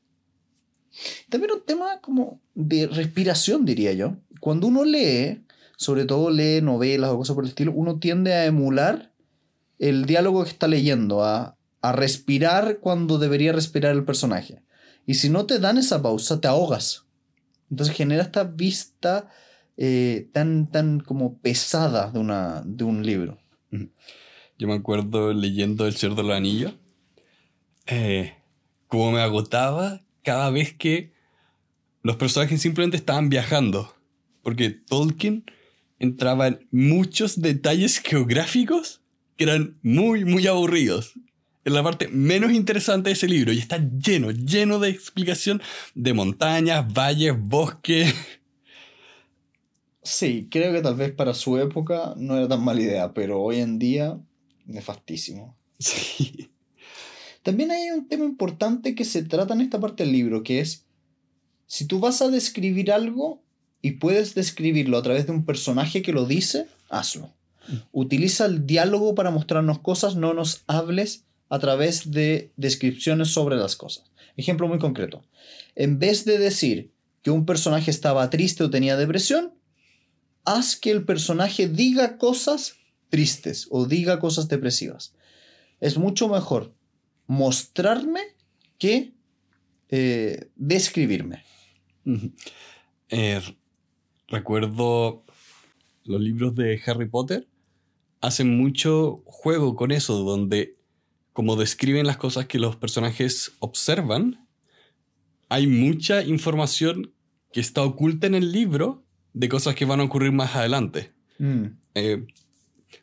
[1.29, 4.17] También un tema como de respiración, diría yo.
[4.39, 5.43] Cuando uno lee,
[5.77, 9.13] sobre todo lee novelas o cosas por el estilo, uno tiende a emular
[9.77, 14.62] el diálogo que está leyendo, a, a respirar cuando debería respirar el personaje.
[15.05, 17.05] Y si no te dan esa pausa, te ahogas.
[17.69, 19.29] Entonces genera esta vista
[19.77, 23.38] eh, tan, tan como pesada de, una, de un libro.
[24.60, 26.74] Yo me acuerdo leyendo El Señor de los Anillos,
[27.88, 28.34] eh,
[28.88, 31.13] como me agotaba cada vez que
[32.04, 33.95] los personajes simplemente estaban viajando.
[34.43, 35.45] Porque Tolkien
[35.98, 39.02] entraba en muchos detalles geográficos
[39.38, 41.13] que eran muy, muy aburridos.
[41.63, 45.62] Es la parte menos interesante de ese libro y está lleno, lleno de explicación
[45.95, 48.13] de montañas, valles, bosques.
[50.04, 53.60] Sí, creo que tal vez para su época no era tan mala idea, pero hoy
[53.60, 54.19] en día
[54.69, 55.58] nefastísimo.
[55.82, 56.49] Sí.
[57.41, 60.86] También hay un tema importante que se trata en esta parte del libro, que es,
[61.67, 63.41] si tú vas a describir algo
[63.82, 67.34] y puedes describirlo a través de un personaje que lo dice, hazlo.
[67.69, 67.75] Mm.
[67.93, 73.77] Utiliza el diálogo para mostrarnos cosas, no nos hables a través de descripciones sobre las
[73.77, 74.12] cosas.
[74.36, 75.23] Ejemplo muy concreto.
[75.75, 79.53] En vez de decir que un personaje estaba triste o tenía depresión,
[80.43, 82.78] haz que el personaje diga cosas
[83.10, 85.13] tristes o diga cosas depresivas.
[85.80, 86.74] Es mucho mejor
[87.28, 88.22] mostrarme
[88.78, 89.13] que
[89.89, 91.43] eh, describirme.
[93.10, 93.41] Eh,
[94.28, 95.24] recuerdo
[96.04, 97.48] los libros de Harry Potter
[98.22, 100.78] hacen mucho juego con eso, donde
[101.34, 104.48] como describen las cosas que los personajes observan,
[105.48, 107.13] hay mucha información
[107.52, 111.13] que está oculta en el libro de cosas que van a ocurrir más adelante.
[111.38, 111.65] Mm.
[111.95, 112.28] Eh,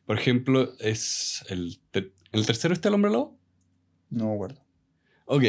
[0.05, 1.79] por ejemplo, es el,
[2.33, 3.39] el tercero está el hombre lobo.
[4.11, 4.65] No me acuerdo.
[5.27, 5.45] Ok.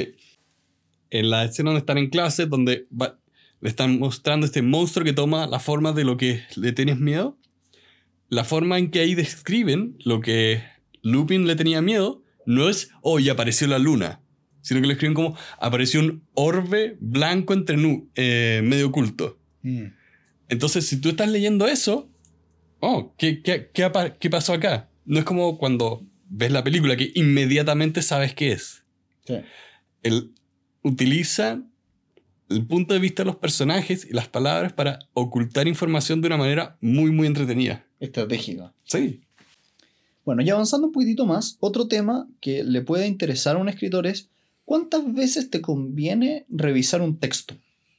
[1.09, 2.87] En la escena donde están en clase, donde
[3.59, 7.37] le están mostrando este monstruo que toma la forma de lo que le tienes miedo.
[8.29, 10.63] La forma en que ahí describen lo que
[11.01, 14.21] Lupin le tenía miedo no es, oh, ya apareció la luna,
[14.61, 19.39] sino que lo escriben como, apareció un orbe blanco entre nu eh, medio oculto.
[19.61, 19.85] Mm.
[20.49, 22.09] Entonces, si tú estás leyendo eso,
[22.79, 24.89] oh, ¿qué, qué, qué, qué pasó acá?
[25.05, 28.83] No es como cuando ves la película que inmediatamente sabes qué es.
[29.25, 29.35] Sí.
[30.03, 30.33] Él
[30.83, 31.63] utiliza
[32.49, 36.37] el punto de vista de los personajes y las palabras para ocultar información de una
[36.37, 37.85] manera muy, muy entretenida.
[37.99, 38.73] Estratégica.
[38.83, 39.21] Sí.
[40.23, 44.07] Bueno, y avanzando un poquitito más, otro tema que le puede interesar a un escritor
[44.07, 44.29] es
[44.65, 47.55] cuántas veces te conviene revisar un texto,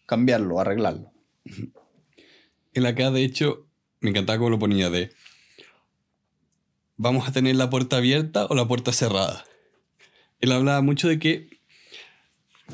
[0.07, 1.13] cambiarlo, arreglarlo.
[2.75, 3.67] En acá, de hecho,
[4.01, 5.11] me encantaba cómo lo ponía de
[6.99, 9.45] vamos a tener la puerta abierta o la puerta cerrada.
[10.41, 11.49] Él hablaba mucho de que,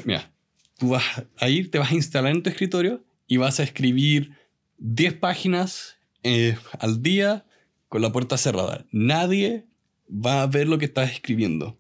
[0.04, 0.32] mira,
[0.78, 1.04] tú vas
[1.36, 4.36] a ir, te vas a instalar en tu escritorio y vas a escribir
[4.78, 7.46] 10 páginas eh, al día
[7.88, 8.84] con la puerta cerrada.
[8.90, 9.66] Nadie
[10.08, 11.78] va a ver lo que estás escribiendo.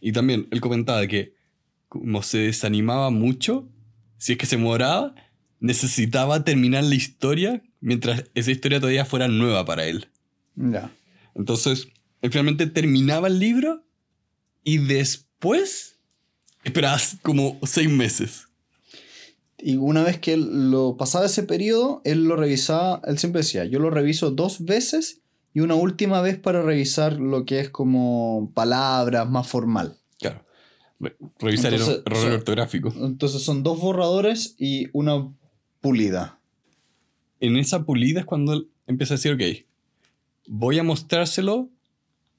[0.00, 1.34] Y también él comentaba que
[1.88, 3.68] como se desanimaba mucho,
[4.16, 5.14] si es que se moraba,
[5.62, 10.08] necesitaba terminar la historia mientras esa historia todavía fuera nueva para él.
[10.56, 10.92] Ya.
[11.34, 11.88] Entonces,
[12.20, 13.84] Él finalmente terminaba el libro
[14.64, 15.98] y después
[16.64, 18.48] esperabas como seis meses.
[19.58, 23.64] Y una vez que él lo pasaba ese periodo, él lo revisaba, él siempre decía,
[23.64, 25.20] yo lo reviso dos veces
[25.54, 29.96] y una última vez para revisar lo que es como palabras más formal.
[30.18, 30.44] Claro.
[30.98, 32.92] Re- Revisar Entonces, el error ortográfico.
[33.00, 35.32] Entonces son dos borradores y una
[35.82, 36.38] pulida.
[37.40, 39.66] En esa pulida es cuando empieza a decir, ok,
[40.48, 41.68] voy a mostrárselo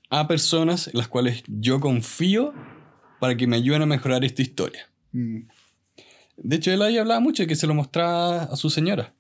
[0.09, 2.53] a personas en las cuales yo confío
[3.19, 4.89] para que me ayuden a mejorar esta historia.
[5.11, 5.41] Mm.
[6.37, 9.13] De hecho, él ahí hablaba mucho de que se lo mostraba a su señora.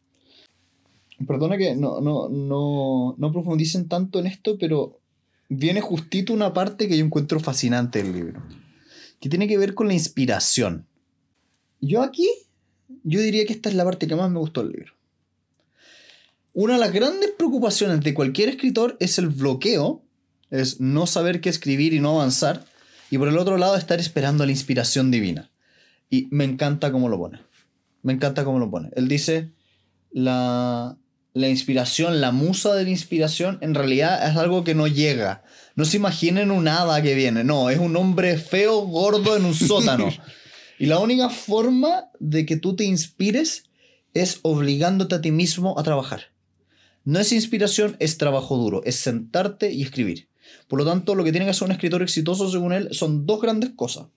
[1.27, 4.99] Perdona que no, no, no, no profundicen tanto en esto, pero
[5.49, 8.43] viene justito una parte que yo encuentro fascinante del libro,
[9.19, 10.87] que tiene que ver con la inspiración.
[11.79, 12.27] Yo aquí,
[13.03, 14.93] yo diría que esta es la parte que más me gustó del libro.
[16.53, 20.03] Una de las grandes preocupaciones de cualquier escritor es el bloqueo,
[20.51, 22.65] es no saber qué escribir y no avanzar,
[23.09, 25.51] y por el otro lado estar esperando la inspiración divina.
[26.09, 27.41] Y me encanta cómo lo pone.
[28.03, 28.89] Me encanta cómo lo pone.
[28.95, 29.51] Él dice,
[30.11, 30.97] la,
[31.33, 35.43] la inspiración, la musa de la inspiración, en realidad es algo que no llega.
[35.75, 39.55] No se imaginen un hada que viene, no, es un hombre feo, gordo en un
[39.55, 40.09] sótano.
[40.83, 43.69] y la única forma de que tú te inspires
[44.13, 46.33] es obligándote a ti mismo a trabajar.
[47.05, 50.27] No es inspiración, es trabajo duro, es sentarte y escribir.
[50.67, 53.41] Por lo tanto, lo que tiene que hacer un escritor exitoso, según él, son dos
[53.41, 54.07] grandes cosas.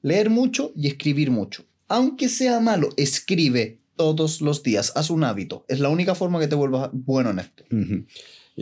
[0.00, 1.66] Leer mucho y escribir mucho.
[1.88, 4.94] Aunque sea malo, escribe todos los días.
[4.96, 5.66] Haz un hábito.
[5.68, 7.64] Es la única forma que te vuelvas bueno en esto.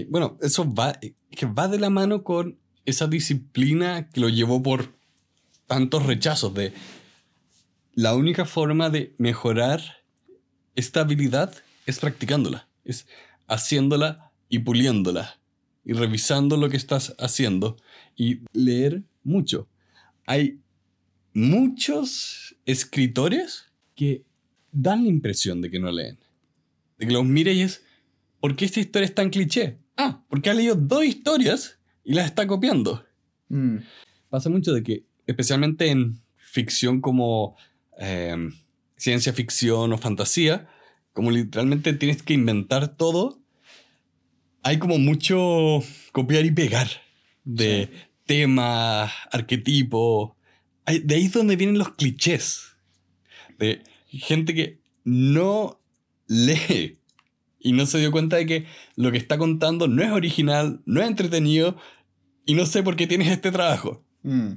[0.09, 0.99] Bueno, eso va,
[1.31, 4.97] que va de la mano con esa disciplina que lo llevó por
[5.69, 6.73] tantos rechazos de
[7.97, 9.81] la única forma de mejorar
[10.75, 11.55] esta habilidad
[11.87, 13.07] es practicándola, es
[13.49, 15.41] haciéndola y puliéndola
[15.83, 17.79] y revisando lo que estás haciendo
[18.15, 19.67] y leer mucho.
[20.27, 20.61] Hay
[21.33, 24.25] muchos escritores que
[24.73, 26.19] dan la impresión de que no leen.
[26.99, 27.83] De que los mire y es,
[28.41, 29.79] ¿por qué esta historia es tan cliché?
[29.97, 33.07] Ah, porque ha leído dos historias y las está copiando.
[33.49, 33.79] Mm.
[34.29, 37.57] Pasa mucho de que, especialmente en ficción como
[37.99, 38.37] eh,
[38.97, 40.69] ciencia ficción o fantasía,
[41.13, 43.41] como literalmente tienes que inventar todo,
[44.63, 45.83] hay como mucho
[46.13, 46.89] copiar y pegar
[47.45, 47.99] de Sí.
[48.27, 50.37] tema, arquetipo.
[50.85, 52.77] Hay- De ahí es donde vienen los clichés.
[53.59, 55.81] De gente que no
[56.27, 56.99] lee
[57.61, 61.01] y no se dio cuenta de que lo que está contando no es original, no
[61.01, 61.77] es entretenido
[62.45, 64.05] y no sé por qué tienes este trabajo.
[64.23, 64.55] Mm.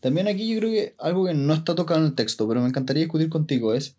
[0.00, 2.68] También aquí yo creo que algo que no está tocado en el texto, pero me
[2.68, 3.96] encantaría discutir contigo es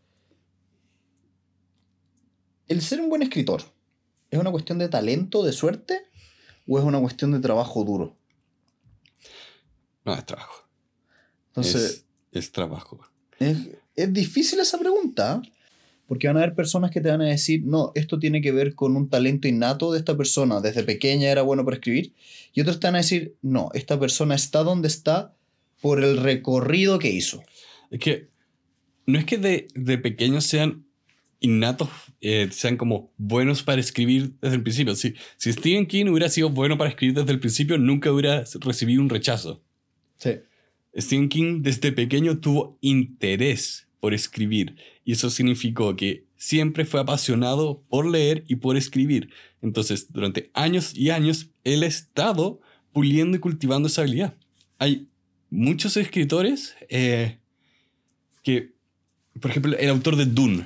[2.68, 3.64] el ser un buen escritor.
[4.32, 6.04] ¿Es una cuestión de talento, de suerte?
[6.68, 8.16] ¿O es una cuestión de trabajo duro?
[10.06, 10.68] No, es trabajo.
[11.48, 13.00] Entonces, es, es trabajo.
[13.40, 13.58] es,
[13.96, 15.42] es difícil esa pregunta,
[16.08, 18.76] porque van a haber personas que te van a decir, no, esto tiene que ver
[18.76, 22.14] con un talento innato de esta persona, desde pequeña era bueno para escribir,
[22.54, 25.36] y otros te van a decir, no, esta persona está donde está
[25.82, 27.44] por el recorrido que hizo.
[27.92, 28.30] Es que
[29.06, 30.86] no es que de, de pequeños sean
[31.40, 31.90] innatos,
[32.22, 34.96] eh, sean como buenos para escribir desde el principio.
[34.96, 39.02] Si, si Stephen King hubiera sido bueno para escribir desde el principio, nunca hubiera recibido
[39.02, 39.62] un rechazo.
[40.18, 40.32] Sí.
[40.98, 47.84] Stephen King desde pequeño tuvo interés por escribir y eso significó que siempre fue apasionado
[47.90, 49.30] por leer y por escribir.
[49.62, 52.62] Entonces, durante años y años, él ha estado
[52.94, 54.36] puliendo y cultivando esa habilidad.
[54.78, 55.09] Hay
[55.50, 57.38] muchos escritores eh,
[58.44, 58.74] que,
[59.40, 60.66] por ejemplo, el autor de Dune.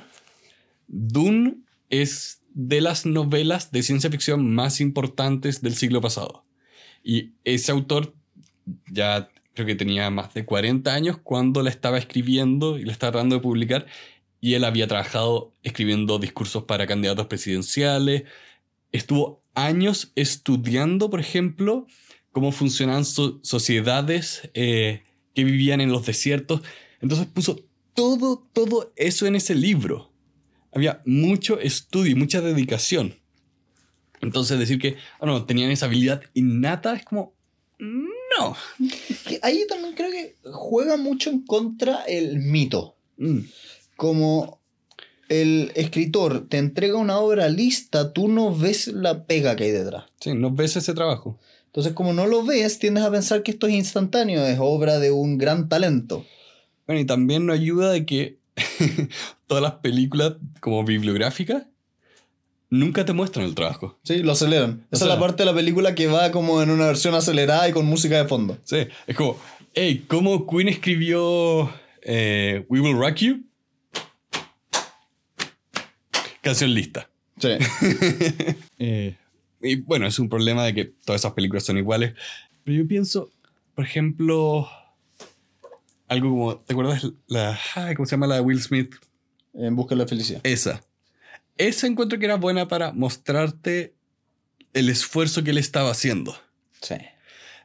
[0.86, 1.56] Dune
[1.90, 6.44] es de las novelas de ciencia ficción más importantes del siglo pasado.
[7.02, 8.14] Y ese autor
[8.90, 13.12] ya creo que tenía más de 40 años cuando la estaba escribiendo y la estaba
[13.12, 13.86] tratando de publicar.
[14.40, 18.24] Y él había trabajado escribiendo discursos para candidatos presidenciales.
[18.92, 21.86] Estuvo años estudiando, por ejemplo,
[22.34, 25.04] cómo funcionaban so- sociedades eh,
[25.34, 26.62] que vivían en los desiertos.
[27.00, 27.64] Entonces puso
[27.94, 30.10] todo, todo eso en ese libro.
[30.72, 33.14] Había mucho estudio y mucha dedicación.
[34.20, 37.34] Entonces decir que, ah, no, tenían esa habilidad innata es como,
[37.78, 38.56] no.
[39.28, 42.96] Que ahí también creo que juega mucho en contra el mito.
[43.16, 43.40] Mm.
[43.96, 44.60] Como
[45.28, 50.06] el escritor te entrega una obra lista, tú no ves la pega que hay detrás.
[50.20, 51.38] Sí, no ves ese trabajo.
[51.74, 55.10] Entonces, como no lo ves, tiendes a pensar que esto es instantáneo, es obra de
[55.10, 56.24] un gran talento.
[56.86, 58.38] Bueno, y también nos ayuda de que
[59.48, 61.64] todas las películas como bibliográficas
[62.70, 63.98] nunca te muestran el trabajo.
[64.04, 64.86] Sí, lo aceleran.
[64.92, 67.68] O Esa es la parte de la película que va como en una versión acelerada
[67.68, 68.56] y con música de fondo.
[68.62, 69.36] Sí, es como,
[69.74, 73.42] hey, ¿cómo Queen escribió eh, We Will Rock You?
[76.40, 77.10] Canción lista.
[77.40, 77.48] Sí.
[78.78, 79.16] Eh,
[79.64, 82.14] y bueno, es un problema de que todas esas películas son iguales.
[82.62, 83.30] Pero yo pienso,
[83.74, 84.68] por ejemplo,
[86.06, 88.94] algo como, ¿te acuerdas la, ay, cómo se llama la de Will Smith?
[89.54, 90.40] en busca de la felicidad.
[90.42, 90.82] Esa.
[91.56, 93.94] Esa encuentro que era buena para mostrarte
[94.72, 96.36] el esfuerzo que él estaba haciendo.
[96.80, 96.96] Sí.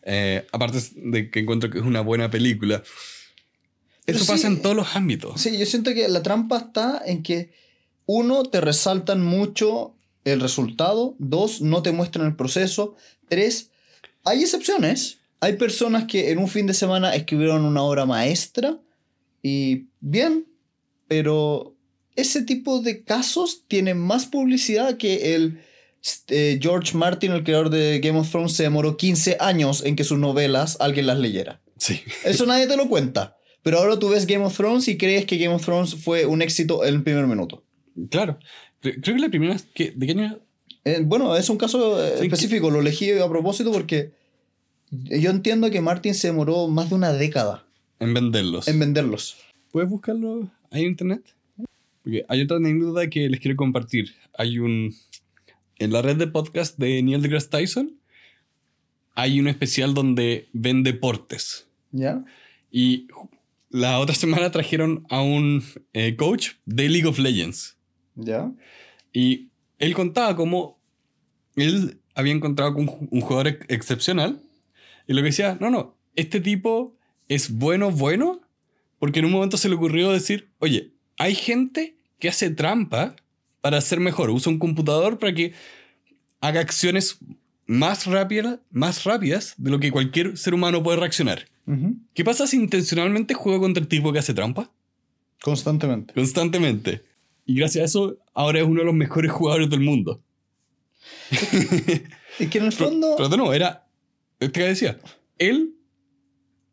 [0.03, 2.83] Eh, aparte de que encuentro que es una buena película.
[4.05, 5.41] Eso sí, pasa en todos los ámbitos.
[5.41, 7.51] Sí, yo siento que la trampa está en que,
[8.05, 9.95] uno, te resaltan mucho
[10.29, 12.95] el resultado, dos, no te muestran el proceso,
[13.27, 13.71] tres,
[14.23, 15.17] hay excepciones.
[15.41, 18.77] Hay personas que en un fin de semana escribieron una obra maestra
[19.41, 20.47] y bien,
[21.07, 21.77] pero
[22.15, 25.61] ese tipo de casos tienen más publicidad que el
[26.27, 30.03] eh, George Martin, el creador de Game of Thrones, se demoró 15 años en que
[30.03, 31.61] sus novelas alguien las leyera.
[31.77, 32.01] Sí.
[32.25, 33.37] Eso nadie te lo cuenta.
[33.63, 36.41] Pero ahora tú ves Game of Thrones y crees que Game of Thrones fue un
[36.41, 37.65] éxito en el primer minuto.
[38.09, 38.39] Claro.
[38.81, 39.91] Cre- Creo que la primera es que.
[39.95, 40.39] ¿De qué año?
[40.85, 44.11] Eh, bueno, es un caso eh, específico, lo elegí a propósito porque
[44.91, 47.65] yo entiendo que Martin se demoró más de una década
[47.99, 48.67] En venderlos.
[48.67, 49.37] en venderlos.
[49.71, 51.35] ¿Puedes buscarlo ahí en internet?
[52.03, 54.15] Porque hay otra anécdota que les quiero compartir.
[54.37, 54.95] Hay un.
[55.77, 57.97] En la red de podcast de Neil deGrasse Tyson,
[59.15, 61.67] hay un especial donde ven deportes.
[61.91, 62.23] ¿Ya?
[62.71, 63.07] Y
[63.69, 65.63] la otra semana trajeron a un
[65.93, 67.75] eh, coach de League of Legends.
[68.19, 68.51] ¿Ya?
[69.13, 69.49] Y
[69.79, 70.79] él contaba cómo
[71.55, 74.41] él había encontrado con un un jugador ex- excepcional.
[75.07, 76.95] Y lo que decía, no, no, este tipo
[77.27, 78.41] es bueno, bueno,
[78.99, 83.15] porque en un momento se le ocurrió decir, oye, hay gente que hace trampa
[83.61, 84.29] para ser mejor.
[84.29, 85.53] Usa un computador para que
[86.41, 87.19] haga acciones
[87.65, 91.45] más rápidas, más rápidas de lo que cualquier ser humano puede reaccionar.
[91.67, 91.95] Ujú.
[92.13, 94.71] ¿Qué pasa si intencionalmente juega contra el tipo que hace trampa?
[95.41, 96.13] Constantemente.
[96.13, 97.03] Constantemente.
[97.49, 100.21] Y gracias a eso, ahora es uno de los mejores jugadores del mundo.
[101.31, 103.15] Es que en el Pero, fondo...
[103.17, 103.87] pero de nuevo, era.
[104.39, 104.99] Este que decía,
[105.39, 105.73] él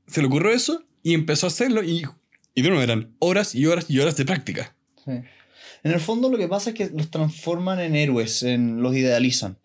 [0.07, 2.05] se le ocurrió eso y empezó a hacerlo y,
[2.55, 4.77] y de nuevo eran horas y horas y horas de práctica.
[5.03, 5.13] Sí.
[5.83, 9.57] En el fondo lo que pasa es que los transforman en héroes, en, los idealizan.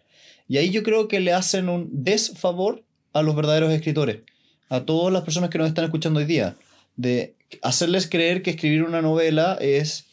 [0.48, 4.22] Y ahí yo creo que le hacen un desfavor a los verdaderos escritores,
[4.70, 6.56] a todas las personas que nos están escuchando hoy día,
[6.96, 10.06] de hacerles creer que escribir una novela es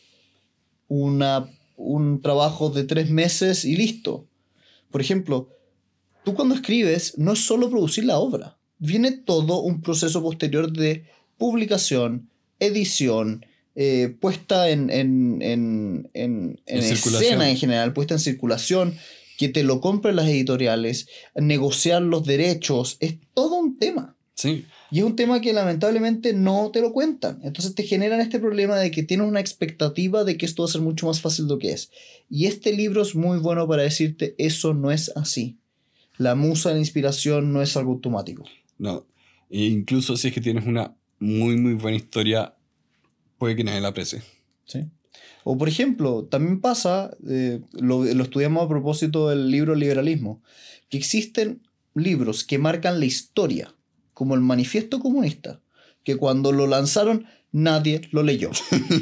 [0.89, 4.27] una, un trabajo de tres meses y listo.
[4.91, 5.49] Por ejemplo,
[6.25, 11.05] tú cuando escribes no es solo producir la obra, viene todo un proceso posterior de
[11.37, 12.29] publicación,
[12.59, 18.97] edición, eh, puesta en, en, en, en, escena en general, puesta en circulación,
[19.37, 24.17] que te lo compren las editoriales, negociar los derechos, es todo un tema.
[24.35, 24.67] Sí.
[24.91, 27.41] Y es un tema que lamentablemente no te lo cuentan.
[27.43, 30.73] Entonces te generan este problema de que tienes una expectativa de que esto va a
[30.73, 31.91] ser mucho más fácil de lo que es.
[32.31, 35.59] Y este libro es muy bueno para decirte eso no es así.
[36.17, 38.45] La musa, la inspiración no es algo automático.
[38.79, 39.07] No.
[39.51, 42.55] E incluso si es que tienes una muy, muy buena historia,
[43.39, 44.23] puede que nadie la aprecie.
[44.65, 44.87] ¿sí?
[45.45, 50.43] O por ejemplo, también pasa, eh, lo, lo estudiamos a propósito del libro Liberalismo,
[50.89, 51.63] que existen
[51.95, 53.75] libros que marcan la historia,
[54.19, 55.61] como el Manifiesto Comunista,
[56.03, 58.51] que cuando lo lanzaron nadie lo leyó.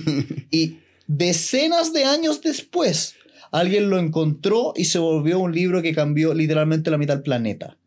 [0.50, 3.14] y decenas de años después,
[3.50, 7.78] alguien lo encontró y se volvió un libro que cambió literalmente la mitad del planeta.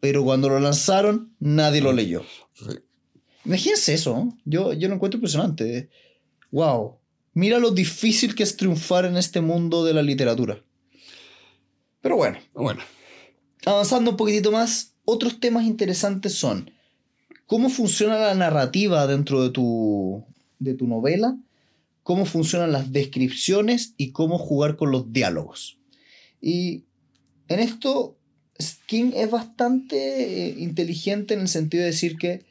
[0.00, 2.24] Pero cuando lo lanzaron, nadie lo leyó.
[3.46, 4.38] Imagínense eso, ¿no?
[4.44, 5.88] yo, yo lo encuentro impresionante.
[6.50, 6.98] Wow.
[7.32, 10.62] Mira lo difícil que es triunfar en este mundo de la literatura.
[12.02, 12.82] Pero bueno, Bueno,
[13.64, 16.70] avanzando un poquitito más, otros temas interesantes son
[17.46, 20.24] cómo funciona la narrativa dentro de tu,
[20.60, 21.36] de tu novela,
[22.04, 25.78] cómo funcionan las descripciones y cómo jugar con los diálogos.
[26.40, 26.84] Y
[27.48, 28.16] en esto,
[28.86, 32.44] King es bastante eh, inteligente en el sentido de decir que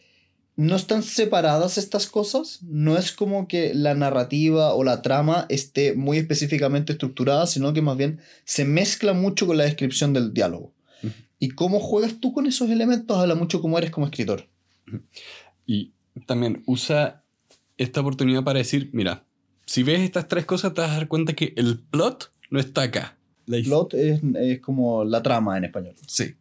[0.57, 5.93] no están separadas estas cosas, no es como que la narrativa o la trama esté
[5.93, 10.74] muy específicamente estructurada, sino que más bien se mezcla mucho con la descripción del diálogo.
[11.40, 14.48] Y cómo juegas tú con esos elementos habla mucho cómo eres como escritor.
[15.66, 15.94] y
[16.26, 17.24] también usa
[17.78, 19.26] esta oportunidad para decir, mira,
[19.66, 22.84] si ves estas tres cosas te vas a dar cuenta que el plot no está
[22.84, 23.18] acá.
[23.48, 25.96] His- Plot es, es como la trama en español.
[26.08, 26.36] Sí.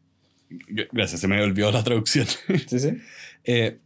[0.92, 2.26] Gracias, se me olvidó la traducción.
[2.66, 2.90] Sí, sí.
[3.44, 3.78] Eh,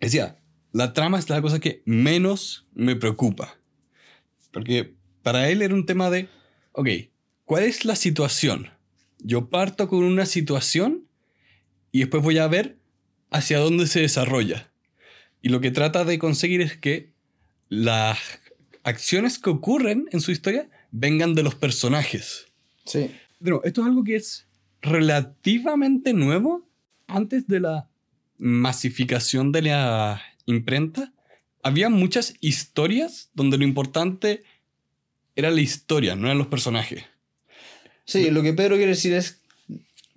[0.00, 0.36] decía,
[0.72, 3.56] la trama es la cosa que menos me preocupa.
[4.52, 6.28] Porque para él era un tema de,
[6.72, 6.88] ok,
[7.44, 8.68] ¿cuál es la situación?
[9.20, 11.04] Yo parto con una situación
[11.92, 12.78] y después voy a ver
[13.30, 14.70] hacia dónde se desarrolla.
[15.42, 17.12] Y lo que trata de conseguir es que
[17.68, 18.18] las
[18.82, 22.46] acciones que ocurren en su historia vengan de los personajes.
[22.84, 23.10] Sí.
[23.42, 24.46] Pero esto es algo que es
[24.80, 26.66] relativamente nuevo
[27.06, 27.88] antes de la
[28.38, 31.12] masificación de la imprenta.
[31.62, 34.42] Había muchas historias donde lo importante
[35.36, 37.04] era la historia, no eran los personajes.
[38.08, 39.42] Sí, lo que Pedro quiere decir es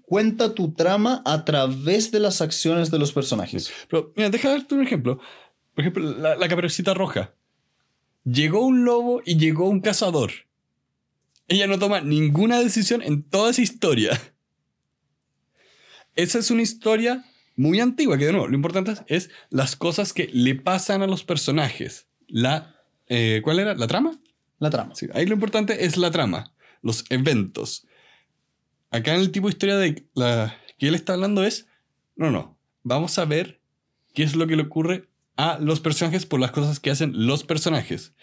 [0.03, 3.69] cuenta tu trama a través de las acciones de los personajes.
[3.89, 5.19] Pero mira, deja darte un ejemplo.
[5.75, 7.33] Por ejemplo, la, la caperucita roja.
[8.23, 10.31] Llegó un lobo y llegó un cazador.
[11.49, 14.21] Ella no toma ninguna decisión en toda esa historia.
[16.15, 17.25] Esa es una historia
[17.57, 21.25] muy antigua, que de nuevo, lo importante es las cosas que le pasan a los
[21.25, 22.07] personajes.
[22.29, 22.73] La,
[23.07, 23.75] eh, ¿Cuál era?
[23.75, 24.17] ¿La trama?
[24.59, 24.95] La trama.
[24.95, 27.88] Sí, ahí lo importante es la trama, los eventos.
[28.89, 31.67] Acá en el tipo de historia de la que él está hablando es,
[32.15, 33.61] no, no, vamos a ver
[34.13, 35.07] qué es lo que le ocurre
[35.38, 38.13] a los personajes por las cosas que hacen los personajes.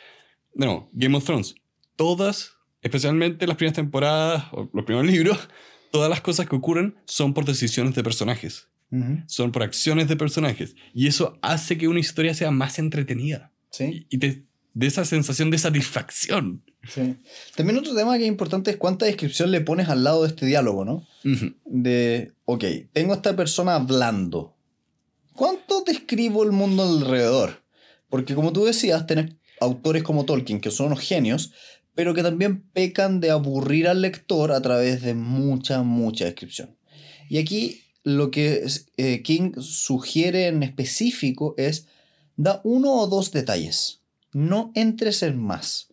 [0.55, 1.55] No, Game of Thrones.
[1.97, 5.49] Todas, especialmente las primeras temporadas o los primeros libros,
[5.93, 8.69] todas las cosas que ocurren son por decisiones de personajes.
[9.27, 10.75] Son por acciones de personajes.
[10.95, 13.53] Y eso hace que una historia sea más entretenida.
[13.71, 14.49] Sí, Y te
[14.79, 16.63] de esa sensación de satisfacción.
[16.87, 17.17] Sí.
[17.57, 20.47] También otro tema que es importante es cuánta descripción le pones al lado de este
[20.47, 21.07] diálogo, ¿no?
[21.65, 24.55] De, ok, tengo a esta persona hablando.
[25.35, 27.63] ¿Cuánto describo el mundo alrededor?
[28.09, 31.53] Porque como tú decías, tenés autores como Tolkien, que son unos genios,
[31.95, 36.77] pero que también pecan de aburrir al lector a través de mucha, mucha descripción.
[37.29, 38.67] Y aquí lo que
[38.97, 41.87] eh, King sugiere en específico es,
[42.37, 44.01] da uno o dos detalles,
[44.33, 45.89] no entres en más.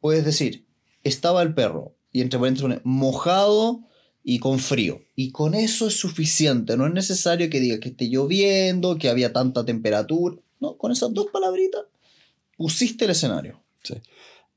[0.00, 0.64] Puedes decir,
[1.04, 3.80] estaba el perro, y entre paréntesis mojado
[4.24, 5.00] y con frío.
[5.14, 6.76] Y con eso es suficiente.
[6.76, 10.36] No es necesario que diga que esté lloviendo, que había tanta temperatura.
[10.60, 11.82] No, con esas dos palabritas
[12.56, 13.62] pusiste el escenario.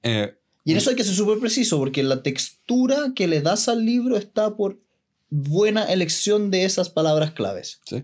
[0.03, 0.33] Eh,
[0.63, 3.85] Y en eso hay que ser súper preciso, porque la textura que le das al
[3.85, 4.79] libro está por
[5.29, 7.79] buena elección de esas palabras claves.
[7.85, 8.03] ¿sí?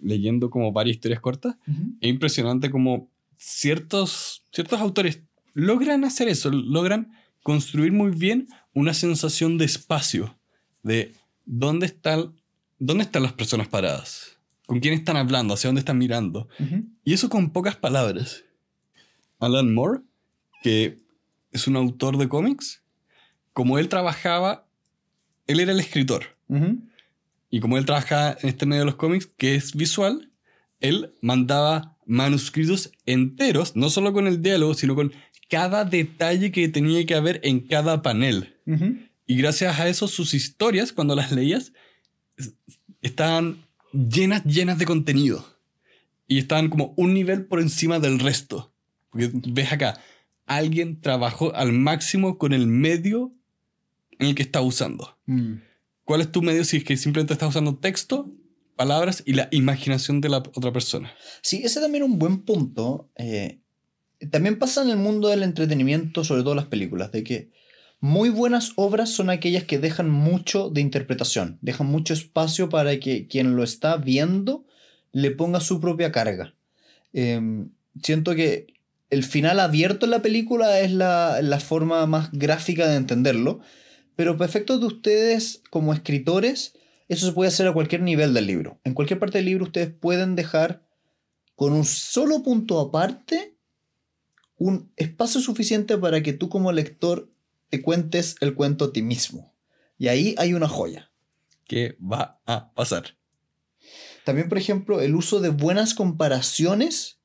[0.00, 1.56] Leyendo como varias historias cortas,
[2.00, 5.20] es impresionante como ciertos, ciertos autores
[5.56, 10.38] logran hacer eso, logran construir muy bien una sensación de espacio,
[10.82, 11.14] de
[11.46, 12.34] dónde están,
[12.78, 16.46] dónde están las personas paradas, con quién están hablando, hacia dónde están mirando.
[17.04, 18.44] Y eso con pocas palabras.
[19.38, 20.02] Alan Moore,
[20.62, 20.98] que
[21.52, 22.82] es un autor de cómics,
[23.54, 24.66] como él trabajaba,
[25.46, 26.36] él era el escritor.
[27.48, 30.30] Y como él trabajaba en este medio de los cómics, que es visual,
[30.80, 35.12] él mandaba manuscritos enteros, no solo con el diálogo, sino con
[35.48, 38.56] cada detalle que tenía que haber en cada panel.
[39.26, 41.72] Y gracias a eso, sus historias, cuando las leías,
[42.36, 42.54] es-
[43.02, 45.46] estaban llenas, llenas de contenido.
[46.28, 48.72] Y estaban como un nivel por encima del resto.
[49.10, 50.00] Porque ves acá,
[50.46, 53.32] alguien trabajó al máximo con el medio
[54.18, 55.18] en el que está usando.
[55.26, 55.54] Mm.
[56.04, 58.32] ¿Cuál es tu medio si es que simplemente estás usando texto,
[58.76, 61.12] palabras y la imaginación de la otra persona?
[61.42, 63.10] Sí, ese también es un buen punto.
[63.16, 63.60] Eh,
[64.30, 67.50] también pasa en el mundo del entretenimiento, sobre todo las películas, de que
[68.00, 73.26] muy buenas obras son aquellas que dejan mucho de interpretación, dejan mucho espacio para que
[73.26, 74.64] quien lo está viendo
[75.12, 76.54] le ponga su propia carga.
[77.12, 77.40] Eh,
[78.02, 78.66] siento que
[79.08, 83.60] el final abierto en la película es la, la forma más gráfica de entenderlo,
[84.14, 86.74] pero para efectos de ustedes como escritores,
[87.08, 88.80] eso se puede hacer a cualquier nivel del libro.
[88.84, 90.82] En cualquier parte del libro ustedes pueden dejar
[91.54, 93.55] con un solo punto aparte
[94.58, 97.30] un espacio suficiente para que tú como lector
[97.68, 99.52] te cuentes el cuento a ti mismo.
[99.98, 101.10] Y ahí hay una joya.
[101.64, 103.16] ¿Qué va a pasar?
[104.24, 107.18] También, por ejemplo, el uso de buenas comparaciones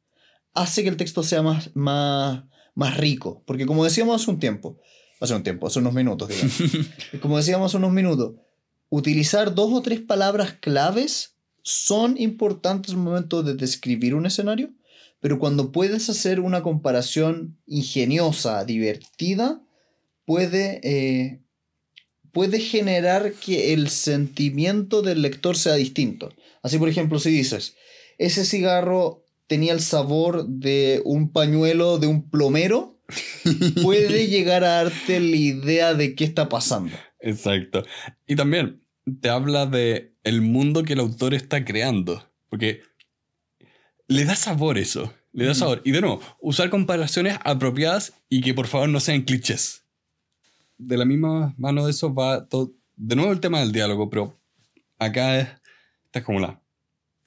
[0.53, 2.43] hace que el texto sea más, más,
[2.75, 3.43] más rico.
[3.45, 4.79] Porque como decíamos hace un tiempo,
[5.19, 6.53] hace un tiempo, hace unos minutos, digamos.
[7.21, 8.35] como decíamos hace unos minutos,
[8.89, 14.71] utilizar dos o tres palabras claves son importantes en el momento de describir un escenario,
[15.21, 19.61] pero cuando puedes hacer una comparación ingeniosa, divertida,
[20.25, 21.41] puede, eh,
[22.31, 26.33] puede generar que el sentimiento del lector sea distinto.
[26.63, 27.75] Así, por ejemplo, si dices,
[28.17, 32.99] ese cigarro tenía el sabor de un pañuelo de un plomero,
[33.83, 36.95] puede llegar a darte la idea de qué está pasando.
[37.19, 37.83] Exacto.
[38.25, 38.81] Y también
[39.21, 42.27] te habla de el mundo que el autor está creando.
[42.49, 42.81] Porque
[44.11, 45.13] le da sabor eso.
[45.33, 45.81] Le da sabor.
[45.85, 49.83] Y de nuevo, usar comparaciones apropiadas y que por favor no sean clichés.
[50.77, 54.37] de la misma mano de eso va todo, de nuevo el tema del diálogo, pero
[54.99, 55.47] acá es,
[56.05, 56.59] esta es como la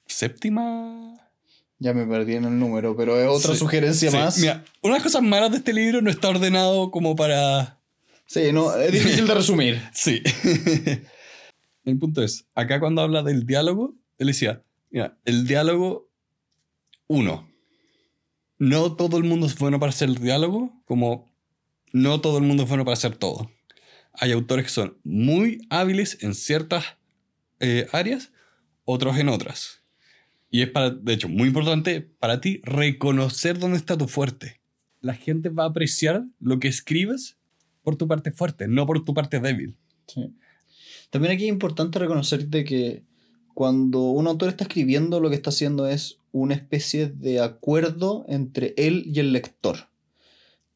[0.05, 1.13] séptima.
[1.79, 4.37] Ya me perdí en el número, pero es otra Sí, sugerencia Sí, más.
[4.39, 7.79] Mira, una de las cosas malas de este libro no está ordenado como para
[8.27, 9.81] Sí, no, es difícil de resumir.
[9.93, 10.21] Sí.
[11.85, 16.09] el punto es, acá cuando habla del diálogo, él decía, mira, el diálogo,
[17.07, 17.49] uno,
[18.57, 21.31] no todo el mundo es bueno para hacer el diálogo, como
[21.91, 23.51] no todo el mundo es bueno para hacer todo.
[24.13, 26.85] Hay autores que son muy hábiles en ciertas
[27.59, 28.31] eh, áreas,
[28.85, 29.81] otros en otras.
[30.49, 34.61] Y es, para, de hecho, muy importante para ti reconocer dónde está tu fuerte.
[35.01, 37.37] La gente va a apreciar lo que escribes
[37.83, 39.77] por tu parte fuerte, no por tu parte débil.
[40.07, 40.33] Sí.
[41.09, 43.03] También aquí es importante reconocer de que
[43.53, 48.73] cuando un autor está escribiendo, lo que está haciendo es una especie de acuerdo entre
[48.75, 49.87] él y el lector.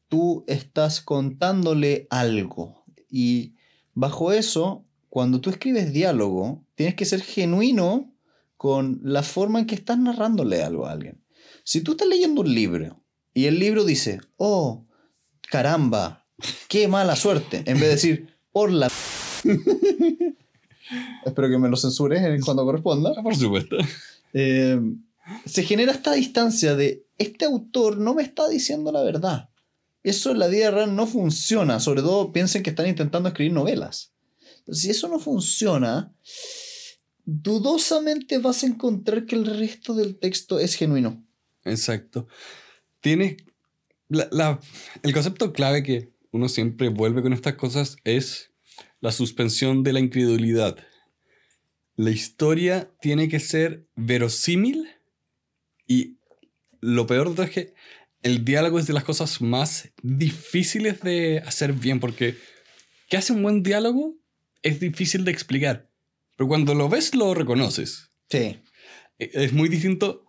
[0.08, 3.56] Tú estás contándole algo y
[3.92, 8.10] bajo eso, cuando tú escribes diálogo, tienes que ser genuino
[8.56, 11.22] con la forma en que estás narrándole algo a alguien.
[11.62, 13.04] Si tú estás leyendo un libro
[13.34, 14.86] y el libro dice, oh,
[15.50, 16.26] caramba,
[16.68, 18.90] qué mala suerte, en vez de decir, por la...
[21.26, 23.12] Espero que me lo censures en cuando corresponda.
[23.14, 23.76] Ah, Por supuesto.
[24.32, 24.80] Eh,
[25.46, 29.48] se genera esta distancia de este autor no me está diciendo la verdad.
[30.02, 31.78] Eso en la vida no funciona.
[31.80, 34.12] Sobre todo piensen que están intentando escribir novelas.
[34.70, 36.14] Si eso no funciona,
[37.24, 41.24] dudosamente vas a encontrar que el resto del texto es genuino.
[41.64, 42.26] Exacto.
[43.00, 43.36] Tienes.
[44.08, 44.58] la-
[45.04, 48.50] el concepto clave que uno siempre vuelve con estas cosas es
[49.00, 50.76] la suspensión de la incredulidad.
[51.94, 54.88] La historia tiene que ser verosímil
[55.92, 56.18] y
[56.80, 57.74] lo peor de todo es que
[58.22, 62.36] el diálogo es de las cosas más difíciles de hacer bien porque
[63.08, 64.14] ¿qué hace un buen diálogo?
[64.62, 65.90] Es difícil de explicar,
[66.36, 68.08] pero cuando lo ves lo reconoces.
[68.28, 68.60] Sí.
[69.18, 70.24] E- Es muy distinto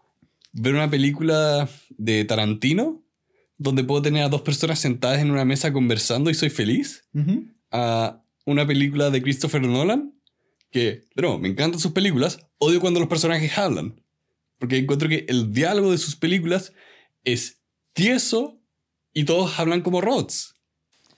[0.53, 3.05] ver una película de Tarantino
[3.57, 7.03] donde puedo tener a dos personas sentadas en una mesa conversando y soy feliz
[7.71, 10.13] a una película de Christopher Nolan
[10.71, 14.00] que, no, me encantan sus películas, odio cuando los personajes hablan.
[14.61, 16.71] Porque encuentro que el diálogo de sus películas
[17.23, 17.59] es
[17.93, 18.61] tieso
[19.11, 20.53] y todos hablan como robots.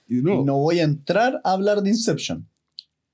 [0.08, 2.48] Y no, No voy a entrar a hablar de Inception.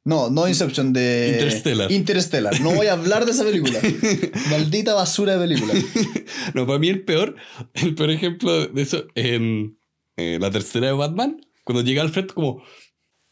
[0.04, 1.90] No, no Inception, de Interstellar.
[1.90, 2.60] Interstellar.
[2.60, 3.80] No voy a hablar de esa película.
[4.50, 5.74] Maldita basura de película.
[6.54, 7.34] No, para mí el peor,
[7.74, 9.80] el peor ejemplo de eso en
[10.16, 12.62] eh, la tercera de Batman, cuando llega Alfred como,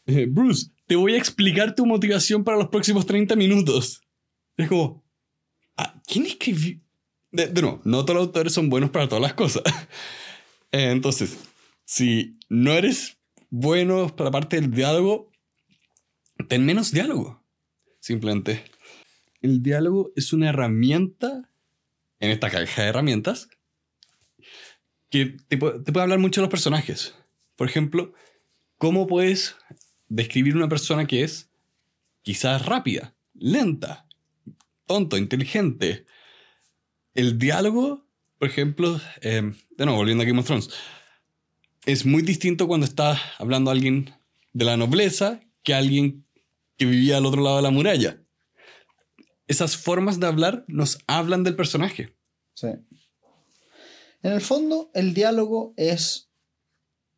[0.05, 4.01] eh, Bruce, te voy a explicar tu motivación para los próximos 30 minutos.
[4.57, 5.05] Es como,
[5.77, 6.81] ah, ¿quién escribió?
[7.31, 9.63] De, de nuevo, no todos los autores son buenos para todas las cosas.
[10.71, 11.35] Eh, entonces,
[11.83, 13.17] si no eres
[13.49, 15.31] bueno para la parte del diálogo,
[16.47, 17.43] ten menos diálogo.
[17.99, 18.65] Simplemente.
[19.41, 21.49] El diálogo es una herramienta
[22.19, 23.49] en esta caja de herramientas
[25.09, 27.15] que te puede hablar mucho de los personajes.
[27.55, 28.13] Por ejemplo,
[28.77, 29.55] ¿cómo puedes
[30.07, 31.49] describir una persona que es
[32.21, 34.05] quizás rápida, lenta,
[34.85, 36.05] tonto, inteligente?
[37.19, 38.07] El diálogo,
[38.37, 39.41] por ejemplo, eh,
[39.71, 40.69] de nuevo, volviendo a Game of Thrones,
[41.85, 44.13] es muy distinto cuando está hablando alguien
[44.53, 46.25] de la nobleza que alguien
[46.77, 48.23] que vivía al otro lado de la muralla.
[49.47, 52.15] Esas formas de hablar nos hablan del personaje.
[52.53, 52.69] Sí.
[54.23, 56.31] En el fondo, el diálogo es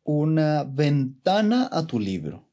[0.02, 2.50] una ventana a tu libro.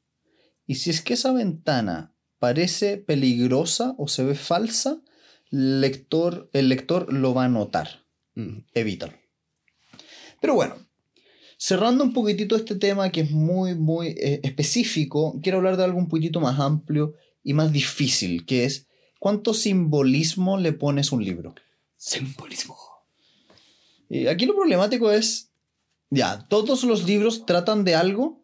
[0.68, 5.02] Y si es que esa ventana parece peligrosa o se ve falsa,
[5.50, 8.04] lector, el lector lo va a notar.
[8.34, 8.58] Mm.
[8.74, 9.14] Evítalo.
[10.40, 10.76] Pero bueno,
[11.58, 15.98] cerrando un poquitito este tema que es muy, muy eh, específico, quiero hablar de algo
[15.98, 18.86] un poquitito más amplio y más difícil, que es
[19.18, 21.54] cuánto simbolismo le pones a un libro.
[21.96, 22.76] Simbolismo.
[24.08, 25.50] Y aquí lo problemático es,
[26.10, 28.42] ya, todos los libros tratan de algo,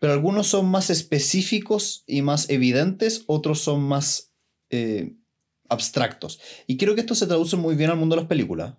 [0.00, 4.32] pero algunos son más específicos y más evidentes, otros son más
[4.70, 5.14] eh,
[5.74, 6.40] abstractos.
[6.66, 8.74] Y creo que esto se traduce muy bien al mundo de las películas.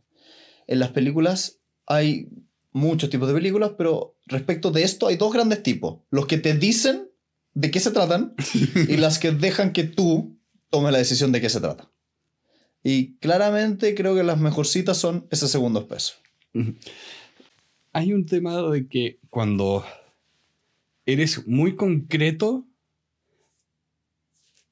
[0.68, 2.30] En las películas hay
[2.72, 6.02] muchos tipos de películas, pero respecto de esto hay dos grandes tipos.
[6.10, 7.10] Los que te dicen
[7.54, 8.36] de qué se tratan
[8.90, 10.38] y las que dejan que tú
[10.70, 11.92] tomes la decisión de qué se trata.
[12.84, 16.14] Y claramente creo que las mejorcitas son ese segundo peso.
[17.94, 19.84] Hay un tema de que cuando
[21.06, 22.68] eres muy concreto,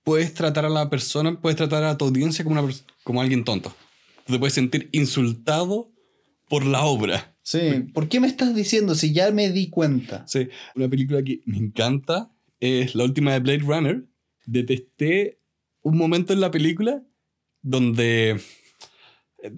[0.04, 2.74] puedes tratar a la persona, puedes tratar a tu audiencia como, una
[3.04, 3.74] como alguien tonto.
[4.26, 5.92] Te puedes sentir insultado
[6.50, 7.36] por la obra.
[7.42, 7.60] Sí,
[7.94, 10.26] ¿por qué me estás diciendo si ya me di cuenta?
[10.28, 14.06] Sí, una película que me encanta es la última de Blade Runner,
[14.46, 15.42] detesté
[15.82, 17.04] un momento en la película
[17.62, 18.40] donde,
[19.42, 19.52] eh,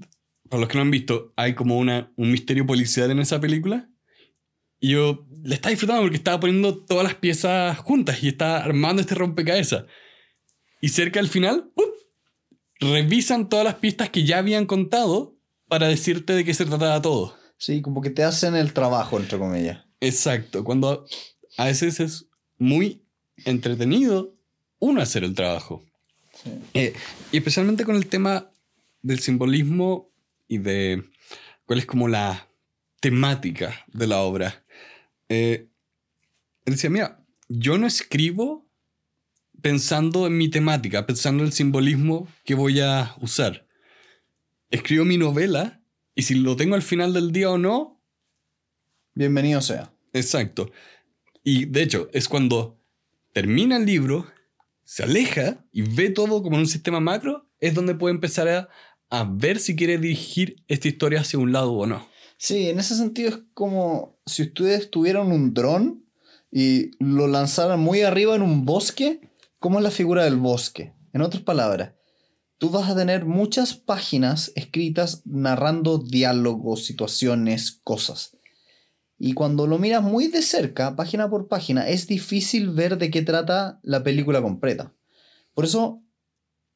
[0.49, 3.89] para los que no han visto, hay como una, un misterio policial en esa película.
[4.79, 9.01] Y yo le estaba disfrutando porque estaba poniendo todas las piezas juntas y estaba armando
[9.01, 9.85] este rompecabezas.
[10.85, 11.95] Y cerca del final, ¡up!
[12.79, 15.35] revisan todas las pistas que ya habían contado
[15.67, 17.35] para decirte de qué se trataba todo.
[17.57, 19.83] Sí, como que te hacen el trabajo, entre comillas.
[19.99, 21.07] Exacto, cuando
[21.57, 22.27] a veces es
[22.59, 23.03] muy
[23.45, 24.35] entretenido
[24.77, 25.83] uno hacer el trabajo.
[26.43, 26.51] Sí.
[26.75, 26.93] Eh,
[27.31, 28.51] y especialmente con el tema
[29.01, 30.11] del simbolismo
[30.47, 31.03] y de
[31.65, 32.47] cuál es como la
[32.99, 34.63] temática de la obra.
[35.29, 35.67] Eh,
[36.65, 38.64] él decía, mira, yo no escribo
[39.65, 43.65] pensando en mi temática, pensando en el simbolismo que voy a usar.
[44.69, 45.81] Escribo mi novela
[46.13, 47.99] y si lo tengo al final del día o no,
[49.15, 49.91] Bienvenido sea.
[50.13, 50.69] exacto.
[51.43, 52.79] Y de hecho, es cuando
[53.33, 54.27] termina el libro,
[54.83, 58.69] se aleja y ve todo como en un sistema macro, es donde puede empezar a,
[59.09, 62.07] a ver si quiere dirigir esta historia hacia un lado o no.
[62.37, 66.05] Sí, en ese sentido es como si ustedes tuvieran un dron
[66.51, 69.21] y lo lanzaran muy arriba en un bosque,
[69.65, 70.93] ¿cómo es la figura del bosque?
[71.11, 71.93] En otras palabras,
[72.59, 78.37] tú vas a tener muchas páginas escritas narrando diálogos, situaciones, cosas.
[79.17, 83.23] Y cuando lo miras muy de cerca, página por página, es difícil ver de qué
[83.23, 84.93] trata la película completa.
[85.55, 86.03] Por eso,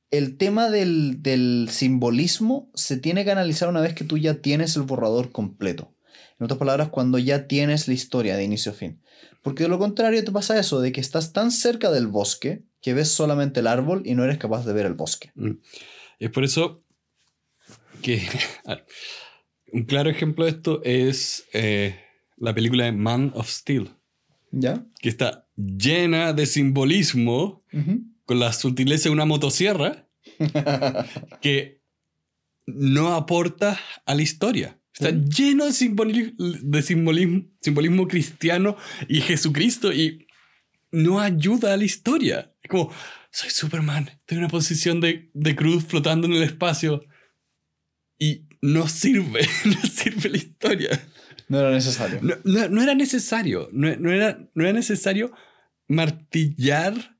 [0.10, 4.76] el tema del, del simbolismo se tiene que analizar una vez que tú ya tienes
[4.78, 5.94] el borrador completo.
[6.40, 9.00] En otras palabras, cuando ya tienes la historia de inicio a fin.
[9.44, 12.94] Porque de lo contrario te pasa eso, de que estás tan cerca del bosque que
[12.94, 15.32] ves solamente el árbol y no eres capaz de ver el bosque.
[15.36, 15.52] Mm.
[16.20, 16.84] Es por eso
[18.02, 18.22] que
[19.72, 22.00] un claro ejemplo de esto es eh,
[22.38, 23.90] la película de Man of Steel,
[24.52, 24.84] ¿Ya?
[25.00, 27.64] que está llena de simbolismo
[28.26, 30.08] con la sutileza de una motosierra
[31.42, 31.82] que
[32.66, 34.80] no aporta a la historia.
[34.94, 38.76] Está lleno de, simboli- de simbolismo, simbolismo cristiano
[39.08, 40.28] y Jesucristo y
[40.92, 42.54] no ayuda a la historia.
[42.62, 42.92] Es como,
[43.32, 47.04] soy Superman, estoy en una posición de, de cruz flotando en el espacio
[48.18, 51.08] y no sirve, no sirve la historia.
[51.48, 52.20] No era necesario.
[52.22, 55.32] No, no- no era necesario, no, no era, no era necesario
[55.88, 57.18] martillar,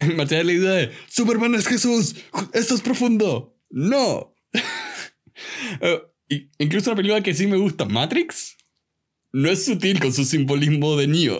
[0.16, 2.16] martillar la idea de Superman es Jesús,
[2.52, 3.56] esto es profundo.
[3.70, 4.34] No.
[5.80, 8.56] Eh, incluso una película que sí me gusta, Matrix,
[9.32, 11.38] no es sutil con su simbolismo de Neo.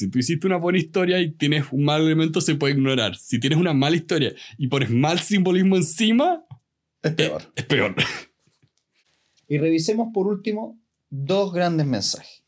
[0.00, 3.16] Si tú hiciste una buena historia y tienes un mal elemento, se puede ignorar.
[3.16, 6.42] Si tienes una mala historia y pones mal simbolismo encima,
[7.02, 7.42] Es peor.
[7.54, 7.94] es peor.
[9.46, 10.80] Y revisemos por último
[11.10, 12.44] dos grandes mensajes.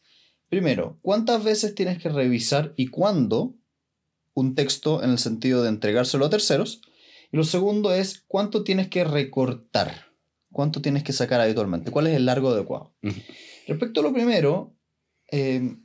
[0.48, 3.54] Primero, ¿cuántas veces tienes que revisar y cuándo
[4.32, 6.80] un texto en el sentido de entregárselo a terceros?
[7.30, 10.06] Y lo segundo es, ¿cuánto tienes que recortar?
[10.50, 11.90] ¿Cuánto tienes que sacar habitualmente?
[11.90, 12.94] ¿Cuál es el largo adecuado?
[13.68, 14.74] Respecto a lo primero,
[15.30, 15.76] eh,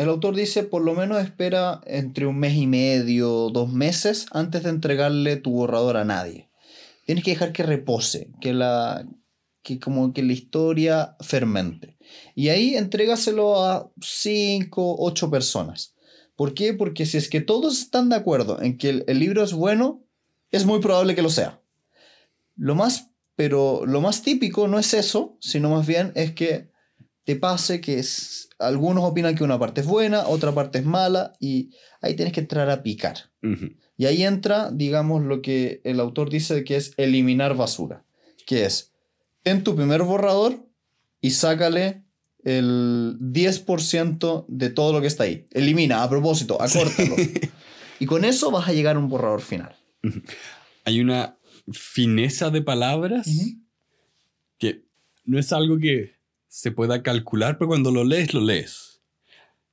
[0.00, 4.62] el autor dice por lo menos espera entre un mes y medio, dos meses antes
[4.62, 6.48] de entregarle tu borrador a nadie.
[7.04, 9.06] Tienes que dejar que repose, que la
[9.62, 11.98] que como que la historia fermente.
[12.34, 15.94] Y ahí entrégaselo a cinco, ocho personas.
[16.34, 16.72] ¿Por qué?
[16.72, 20.02] Porque si es que todos están de acuerdo en que el, el libro es bueno,
[20.50, 21.60] es muy probable que lo sea.
[22.56, 26.70] Lo más, pero lo más típico no es eso, sino más bien es que
[27.24, 31.32] te pase que es, algunos opinan que una parte es buena, otra parte es mala,
[31.38, 33.30] y ahí tienes que entrar a picar.
[33.96, 38.04] Y ahí entra, digamos, lo que el autor dice que es eliminar basura,
[38.46, 38.92] que es,
[39.42, 40.66] ten tu primer borrador
[41.20, 42.04] y sácale
[42.44, 45.46] el 10% de todo lo que está ahí.
[45.50, 47.16] Elimina, a propósito, acórtalo.
[48.00, 49.76] y con eso vas a llegar a un borrador final.
[50.84, 51.36] hay una
[51.72, 53.28] fineza de palabras
[54.58, 54.84] que
[55.24, 56.19] no es algo que
[56.50, 59.00] se pueda calcular, pero cuando lo lees, lo lees.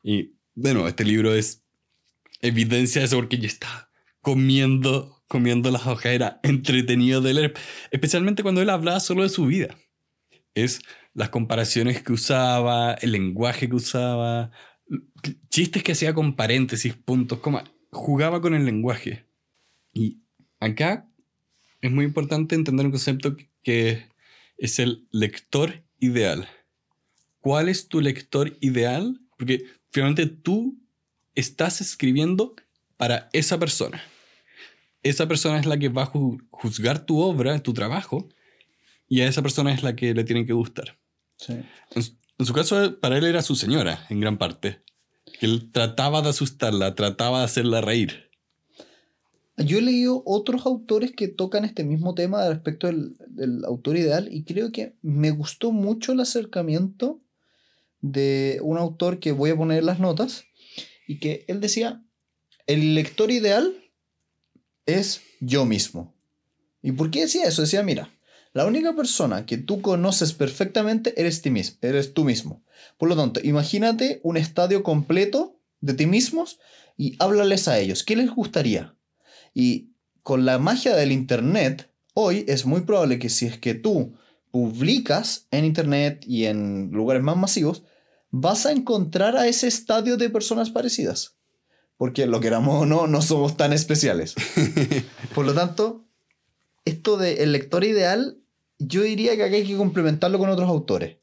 [0.03, 1.63] Y bueno, este libro es
[2.39, 3.89] evidencia de eso porque ya está
[4.21, 7.53] comiendo, comiendo las hojas, era entretenido de leer,
[7.91, 9.75] especialmente cuando él hablaba solo de su vida.
[10.53, 10.79] Es
[11.13, 14.51] las comparaciones que usaba, el lenguaje que usaba,
[15.49, 19.25] chistes que hacía con paréntesis, puntos, coma, jugaba con el lenguaje.
[19.93, 20.21] Y
[20.59, 21.09] acá
[21.81, 24.09] es muy importante entender un concepto que
[24.57, 26.47] es el lector ideal.
[27.41, 29.19] ¿Cuál es tu lector ideal?
[29.37, 30.77] Porque finalmente tú
[31.35, 32.55] estás escribiendo
[32.97, 34.01] para esa persona.
[35.03, 38.27] Esa persona es la que va a ju- juzgar tu obra, tu trabajo,
[39.07, 40.97] y a esa persona es la que le tiene que gustar.
[41.37, 41.53] Sí.
[41.95, 44.81] En, su- en su caso, para él era su señora, en gran parte.
[45.39, 48.29] Que él trataba de asustarla, trataba de hacerla reír.
[49.57, 54.27] Yo he leído otros autores que tocan este mismo tema respecto del, del autor ideal
[54.31, 57.21] y creo que me gustó mucho el acercamiento
[58.01, 60.45] de un autor que voy a poner las notas
[61.07, 62.03] y que él decía,
[62.65, 63.75] el lector ideal
[64.85, 66.13] es yo mismo.
[66.81, 67.61] ¿Y por qué decía eso?
[67.61, 68.13] Decía, mira,
[68.53, 72.63] la única persona que tú conoces perfectamente eres, ti mismo, eres tú mismo.
[72.97, 76.59] Por lo tanto, imagínate un estadio completo de ti mismos
[76.97, 78.03] y háblales a ellos.
[78.03, 78.95] ¿Qué les gustaría?
[79.53, 79.91] Y
[80.23, 84.17] con la magia del Internet, hoy es muy probable que si es que tú
[84.57, 87.83] publicas en Internet y en lugares más masivos,
[88.31, 91.37] vas a encontrar a ese estadio de personas parecidas.
[91.95, 94.33] Porque lo queramos o no, no somos tan especiales.
[95.35, 96.07] Por lo tanto,
[96.85, 98.39] esto del el lector ideal,
[98.79, 101.17] yo diría que aquí hay que complementarlo con otros autores.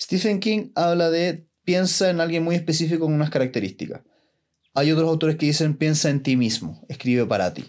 [0.00, 4.02] Stephen King habla de piensa en alguien muy específico con unas características.
[4.74, 7.66] Hay otros autores que dicen piensa en ti mismo, escribe para ti.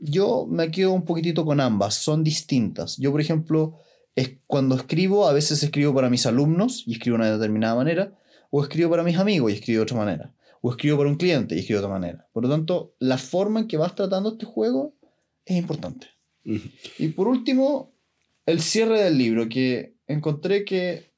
[0.00, 2.96] Yo me quedo un poquitito con ambas, son distintas.
[2.96, 3.78] Yo, por ejemplo,
[4.18, 8.18] es cuando escribo, a veces escribo para mis alumnos y escribo de una determinada manera,
[8.50, 11.54] o escribo para mis amigos y escribo de otra manera o escribo para un cliente
[11.54, 12.26] y escribo de otra manera.
[12.32, 14.94] Por lo tanto, la forma en que vas tratando este juego
[15.44, 16.08] es importante.
[16.98, 17.92] Y por último,
[18.46, 21.12] el cierre del libro, que encontré que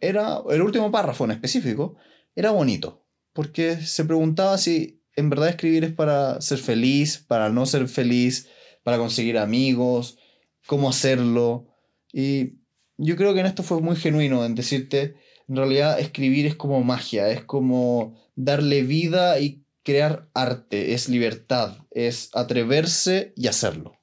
[0.00, 1.96] era, el último párrafo en específico,
[2.34, 7.66] era bonito, porque se preguntaba si en verdad escribir es para ser feliz, para no
[7.66, 8.48] ser feliz,
[8.82, 10.18] para conseguir amigos,
[10.66, 11.66] cómo hacerlo.
[12.12, 12.58] Y
[12.98, 15.16] yo creo que en esto fue muy genuino en decirte,
[15.48, 21.76] en realidad escribir es como magia, es como darle vida y crear arte, es libertad,
[21.90, 23.98] es atreverse y hacerlo.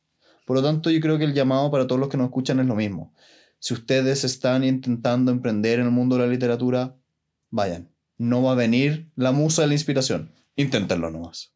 [0.45, 2.65] Por lo tanto, yo creo que el llamado para todos los que nos escuchan es
[2.65, 3.13] lo mismo.
[3.59, 6.95] Si ustedes están intentando emprender en el mundo de la literatura,
[7.51, 7.89] vayan.
[8.17, 10.33] No va a venir la musa de la inspiración.
[10.55, 11.53] Inténtenlo nomás.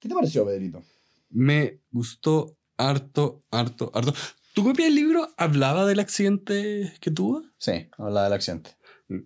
[0.00, 0.82] ¿Qué te pareció, Pedrito?
[1.30, 4.14] Me gustó harto, harto, harto.
[4.56, 7.44] ¿Tu copia del libro hablaba del accidente que tuvo?
[7.58, 8.70] Sí, hablaba del accidente.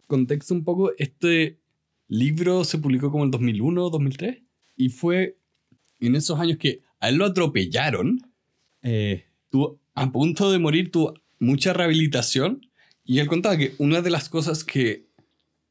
[0.08, 1.60] Contexto un poco, este
[2.08, 4.42] libro se publicó como en 2001, 2003,
[4.76, 5.38] y fue
[6.00, 8.18] en esos años que a él lo atropellaron,
[8.82, 12.66] eh, tuvo, a punto de morir, tuvo mucha rehabilitación,
[13.04, 15.06] y él contaba que una de las cosas que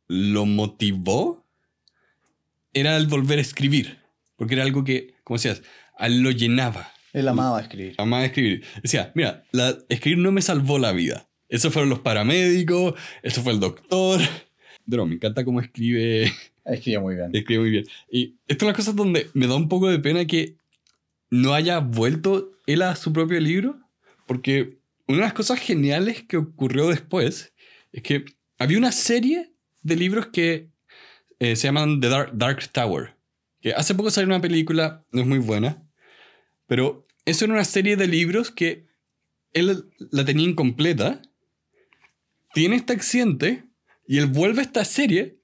[0.08, 1.46] lo motivó
[2.72, 3.98] era el volver a escribir,
[4.38, 5.64] porque era algo que, como decías,
[5.98, 6.94] a él lo llenaba.
[7.14, 7.96] Él amaba escribir.
[7.98, 8.64] Amaba escribir.
[8.82, 11.28] Decía, mira, la, escribir no me salvó la vida.
[11.48, 12.94] Eso fueron los paramédicos,
[13.24, 14.22] eso fue el doctor,
[14.90, 16.32] pero me encanta cómo escribe.
[16.66, 17.32] Escribe muy bien.
[17.34, 17.86] Escribe muy bien.
[18.12, 20.58] Y esto es una cosa donde me da un poco de pena que
[21.32, 23.80] no haya vuelto él a su propio libro,
[24.28, 27.54] porque una de las cosas geniales que ocurrió después
[27.92, 28.26] es que
[28.60, 29.52] había una serie
[29.82, 30.70] de libros que
[31.40, 33.16] eh, se llaman The Dark, Dark Tower,
[33.62, 35.84] que hace poco salió una película, no es muy buena,
[36.70, 38.86] pero eso era una serie de libros que
[39.54, 41.20] él la tenía incompleta,
[42.54, 43.64] tiene este accidente
[44.08, 45.40] y él vuelve a esta serie,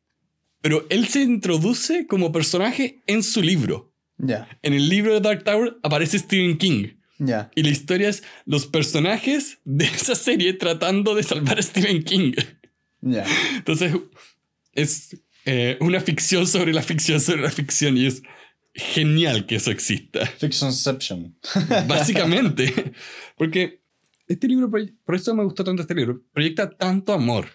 [0.61, 3.91] pero él se introduce como personaje en su libro.
[4.17, 4.47] Ya.
[4.61, 6.89] En el libro de Dark Tower aparece Stephen King.
[7.17, 7.49] Ya.
[7.55, 12.33] Y la historia es los personajes de esa serie tratando de salvar a Stephen King.
[13.01, 13.25] Ya.
[13.55, 13.93] Entonces,
[14.73, 18.21] es eh, una ficción sobre la ficción sobre la ficción y es
[18.75, 20.25] genial que eso exista.
[20.25, 21.35] Fictionception.
[21.87, 22.93] Básicamente.
[23.37, 23.81] Porque
[24.27, 27.47] este libro, por eso me gustó tanto este libro, proyecta tanto amor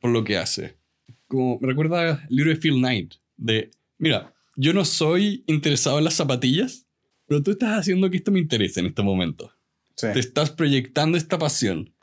[0.00, 0.78] por lo que hace.
[1.26, 6.04] Como me recuerda el libro de Phil Knight, de, mira, yo no soy interesado en
[6.04, 6.86] las zapatillas,
[7.26, 9.52] pero tú estás haciendo que esto me interese en este momento.
[9.96, 10.06] Sí.
[10.12, 11.94] Te estás proyectando esta pasión.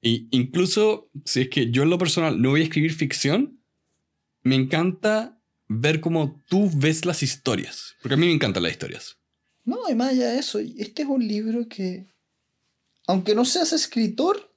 [0.00, 3.60] Y incluso si es que yo en lo personal no voy a escribir ficción,
[4.42, 5.40] me encanta
[5.80, 7.94] ver cómo tú ves las historias.
[8.02, 9.16] Porque a mí me encantan las historias.
[9.64, 12.06] No, y más allá de eso, este es un libro que,
[13.06, 14.52] aunque no seas escritor,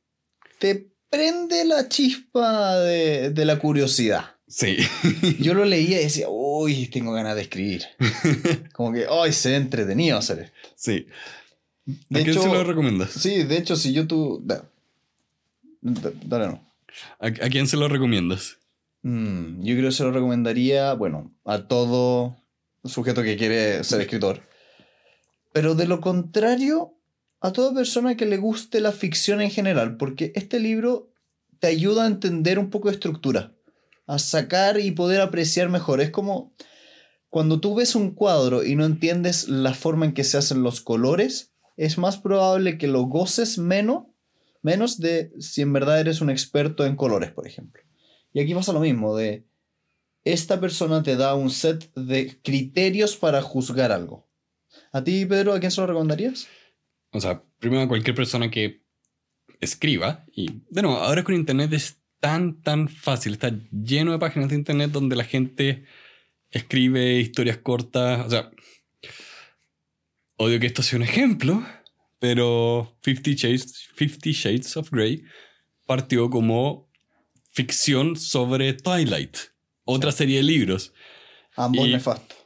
[0.59, 4.35] te prende la chispa de, de la curiosidad.
[4.47, 4.77] Sí.
[5.39, 7.83] Yo lo leía y decía, uy, tengo ganas de escribir.
[8.73, 10.69] Como que, ay, se ve entretenido hacer esto.
[10.75, 11.07] sí.
[12.09, 13.11] De ¿A quién hecho- se lo recomiendas?
[13.11, 14.41] Sí, de hecho, si yo tú...
[14.43, 14.69] da-
[15.79, 16.69] da- Dale, no.
[17.19, 18.57] ¿A, a quién se lo recomiendas?
[19.07, 22.35] Mm, yo creo que se lo recomendaría, bueno, a todo
[22.83, 24.41] sujeto que quiere ser escritor.
[25.53, 26.93] Pero de lo contrario,
[27.39, 31.09] a toda persona que le guste la ficción en general, porque este libro
[31.59, 33.53] te ayuda a entender un poco de estructura,
[34.07, 36.01] a sacar y poder apreciar mejor.
[36.01, 36.53] Es como
[37.29, 40.81] cuando tú ves un cuadro y no entiendes la forma en que se hacen los
[40.81, 44.03] colores, es más probable que lo goces menos,
[44.61, 47.86] menos de si en verdad eres un experto en colores, por ejemplo.
[48.37, 49.47] Y aquí pasa lo mismo, de
[50.23, 54.29] esta persona te da un set de criterios para juzgar algo.
[54.91, 56.47] ¿A ti, Pedro, a quién se lo recomendarías?
[57.13, 58.83] O sea, primero a cualquier persona que
[59.59, 60.23] escriba.
[60.31, 63.33] Y, de nuevo, ahora con Internet es tan, tan fácil.
[63.33, 65.85] Está lleno de páginas de Internet donde la gente
[66.51, 68.23] escribe historias cortas.
[68.23, 68.51] O sea,
[70.35, 71.65] odio que esto sea un ejemplo,
[72.19, 75.23] pero Fifty Shades, Fifty Shades of Grey
[75.87, 76.86] partió como
[77.57, 79.35] ficción sobre Twilight,
[79.83, 80.93] otra serie de libros.
[81.55, 82.37] Ambos Y- nefastos.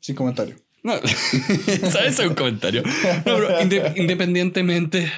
[0.00, 0.56] Sin comentario.
[0.82, 0.94] No,
[1.90, 2.18] ¿sabes?
[2.18, 2.82] Es un comentario.
[2.82, 5.12] No, pero inde- independientemente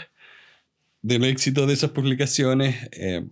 [1.00, 3.24] del éxito de esas publicaciones, eh,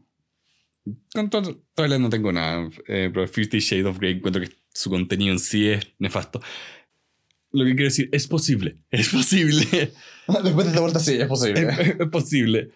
[1.13, 5.33] con Twilight no tengo nada, eh, pero Fifty Shades of Grey encuentro que su contenido
[5.33, 6.41] en sí es nefasto.
[7.53, 9.65] Lo que quiero decir, es posible, es posible.
[10.45, 11.61] Después de esta vuelta sí, es posible.
[11.69, 12.71] es, es posible.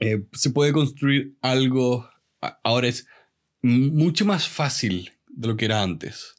[0.00, 2.09] Eh, se puede construir algo.
[2.40, 3.06] Ahora es
[3.62, 6.36] mucho más fácil de lo que era antes.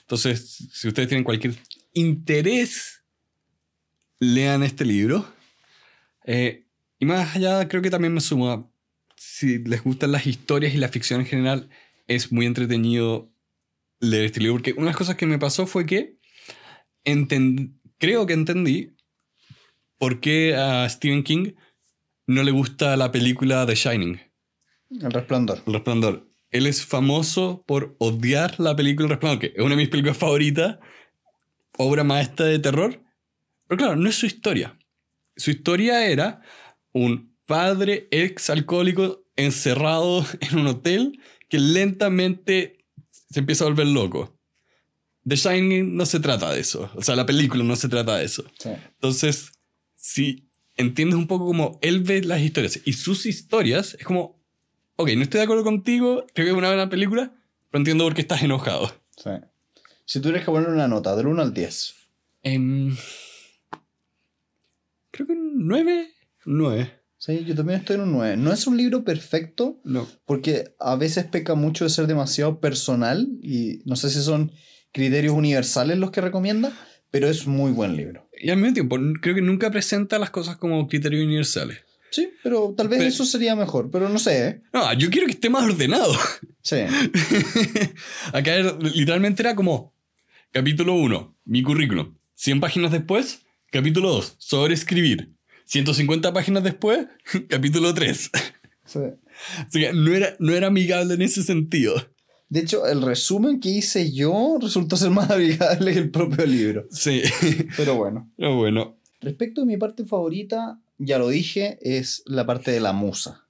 [0.00, 1.54] Entonces, si ustedes tienen cualquier
[1.92, 3.02] interés,
[4.18, 5.26] lean este libro.
[6.24, 6.66] Eh,
[6.98, 8.72] y más allá, creo que también me sumo
[9.16, 11.68] si les gustan las historias y la ficción en general,
[12.06, 13.32] es muy entretenido
[14.00, 14.56] leer este libro.
[14.56, 16.18] Porque una de las cosas que me pasó fue que
[17.98, 18.94] creo que entendí
[19.98, 21.52] por qué a Stephen King
[22.26, 24.20] no le gusta la película The Shining,
[24.90, 25.62] El resplandor.
[25.66, 26.28] El Resplandor.
[26.50, 30.16] Él es famoso por odiar la película El Resplandor, que es una de mis películas
[30.16, 30.78] favoritas,
[31.76, 33.02] obra maestra de terror.
[33.66, 34.78] Pero claro, no es su historia.
[35.36, 36.42] Su historia era
[36.92, 42.86] un padre ex alcohólico encerrado en un hotel que lentamente
[43.30, 44.38] se empieza a volver loco.
[45.26, 46.90] The Shining no se trata de eso.
[46.94, 48.44] O sea, la película no se trata de eso.
[48.58, 48.70] Sí.
[48.92, 49.52] Entonces,
[49.96, 54.33] si entiendes un poco cómo él ve las historias y sus historias, es como,
[54.96, 57.32] ok, no estoy de acuerdo contigo, creo que es una buena película,
[57.70, 58.92] pero entiendo por qué estás enojado.
[59.16, 59.30] sí.
[60.06, 61.94] Si tuvieras que poner una nota del 1 al 10.
[62.42, 62.94] Em,
[65.10, 66.08] creo que un 9.
[66.44, 66.92] 9.
[67.16, 68.36] Sí, yo también estoy en un 9.
[68.36, 70.06] No es un libro perfecto, No.
[70.26, 74.52] porque a veces peca mucho de ser demasiado personal y no sé si son
[74.92, 76.70] criterios universales los que recomienda,
[77.10, 78.28] pero es muy buen libro.
[78.38, 81.78] Y al mismo tiempo, creo que nunca presenta las cosas como criterios universales.
[82.14, 84.46] Sí, pero tal vez eso sería mejor, pero no sé.
[84.48, 84.62] ¿eh?
[84.72, 86.12] No, yo quiero que esté más ordenado.
[86.62, 86.76] Sí,
[88.32, 89.92] Acá era- literalmente era como
[90.52, 92.14] capítulo 1, mi currículum.
[92.34, 95.32] 100 páginas después, capítulo 2, sobre escribir.
[95.66, 97.06] 150 páginas después,
[97.48, 98.30] capítulo 3.
[98.84, 99.00] sí.
[99.66, 101.94] Así que no era, no era amigable en ese sentido.
[102.48, 106.86] De hecho, el resumen que hice yo resultó ser más amigable que el propio libro.
[106.92, 107.22] Sí,
[107.76, 108.30] Pero bueno.
[108.36, 108.96] pero bueno.
[109.20, 113.46] Respecto a mi parte favorita, ya lo dije, es la parte de la musa.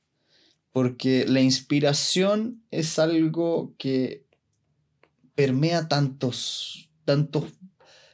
[0.73, 4.25] Porque la inspiración es algo que
[5.35, 7.45] permea tantos, tantos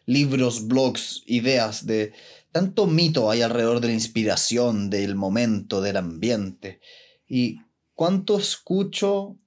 [0.07, 2.13] libros, blogs, ideas, de
[2.53, 6.81] tanto mito hay alrededor de la inspiración, del momento, del ambiente.
[7.29, 7.61] Y
[7.95, 9.39] cuánto escucho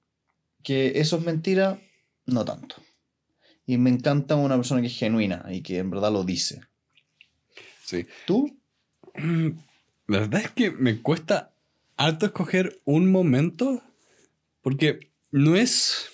[0.62, 1.80] que eso es mentira,
[2.26, 2.76] no tanto.
[3.66, 6.62] Y me encanta una persona que es genuina y que en verdad lo dice.
[7.84, 8.06] Sí.
[8.26, 8.58] ¿Tú?
[10.06, 11.54] La verdad es que me cuesta
[11.96, 13.82] harto escoger un momento
[14.60, 16.08] porque no es...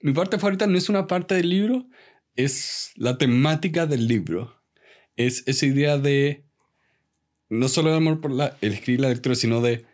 [0.00, 1.86] Mi parte favorita no es una parte del libro,
[2.36, 4.60] es la temática del libro.
[5.16, 6.44] Es esa idea de
[7.48, 9.86] no solo el amor por la, el escribir la lectura, sino de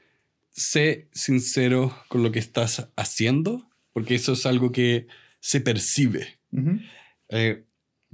[0.50, 5.06] sé sincero con lo que estás haciendo, porque eso es algo que
[5.40, 6.38] se percibe.
[6.52, 6.80] Ujú.
[7.28, 7.64] Eh,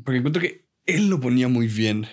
[0.05, 2.07] porque encuentro que él lo ponía muy bien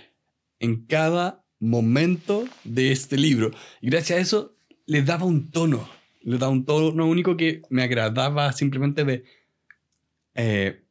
[0.59, 3.51] en cada momento de este libro.
[3.81, 4.55] Y gracias a eso
[4.85, 5.89] le daba un tono.
[6.21, 9.23] Le daba un tono único que me agradaba simplemente de...
[10.35, 10.81] eh,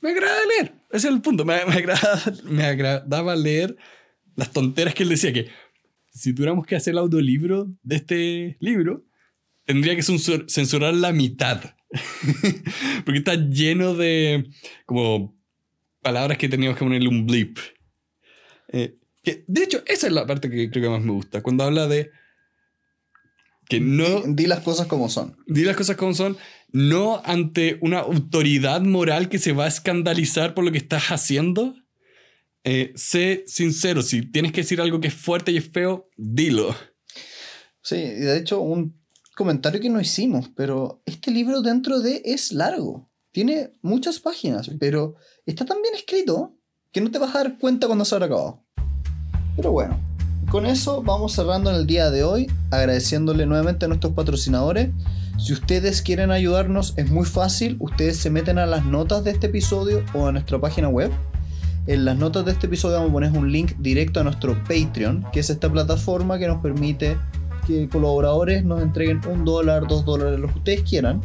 [0.00, 0.72] me agrada leer.
[0.90, 1.44] Ese es el punto.
[1.44, 2.22] Me, me agrada-
[2.68, 3.76] agradaba leer
[4.36, 5.48] las tonteras que él decía que
[6.10, 9.04] si tuviéramos que hacer el audiolibro de este libro,
[9.64, 11.74] tendría que censur- censurar la mitad.
[13.04, 14.48] Porque está lleno de
[14.84, 15.34] como
[16.02, 17.58] palabras que teníamos que ponerle un blip.
[18.68, 18.96] Eh,
[19.26, 21.42] que, de hecho, esa es la parte que creo que más me gusta.
[21.42, 22.12] Cuando habla de
[23.68, 25.36] que no Di, di las cosas como son.
[25.48, 26.36] di las cosas como son,
[26.70, 31.74] no ante una autoridad moral que se va a escandalizar por lo que estás haciendo.
[32.62, 36.76] Eh, sé sincero, si tienes que decir algo que es fuerte y es feo, dilo.
[37.82, 38.96] Sí, y de hecho, un
[39.34, 43.10] comentario que no hicimos, pero este libro dentro de es largo.
[43.32, 45.16] Tiene muchas páginas, pero
[45.46, 46.56] está tan bien escrito
[46.92, 48.65] que no te vas a dar cuenta cuando se habrá acabado.
[49.56, 49.96] Pero bueno,
[50.50, 54.90] con eso vamos cerrando en el día de hoy, agradeciéndole nuevamente a nuestros patrocinadores.
[55.38, 57.76] Si ustedes quieren ayudarnos, es muy fácil.
[57.80, 61.10] Ustedes se meten a las notas de este episodio o a nuestra página web.
[61.86, 65.26] En las notas de este episodio vamos a poner un link directo a nuestro Patreon,
[65.32, 67.16] que es esta plataforma que nos permite
[67.66, 71.20] que colaboradores nos entreguen un dólar, dos dólares, lo que ustedes quieran,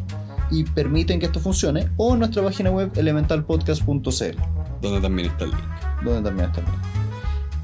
[0.49, 1.87] y permiten que esto funcione.
[1.97, 4.37] O en nuestra página web elementalpodcast.cl,
[4.81, 5.61] Donde también está el link.
[6.03, 7.00] donde también está el link.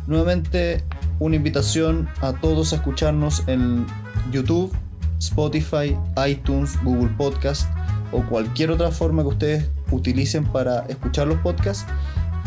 [0.08, 0.84] Nuevamente,
[1.20, 3.86] una invitación a todos a escucharnos en
[4.32, 4.74] YouTube,
[5.20, 7.70] Spotify, iTunes, Google Podcast
[8.14, 11.86] o cualquier otra forma que ustedes utilicen para escuchar los podcasts.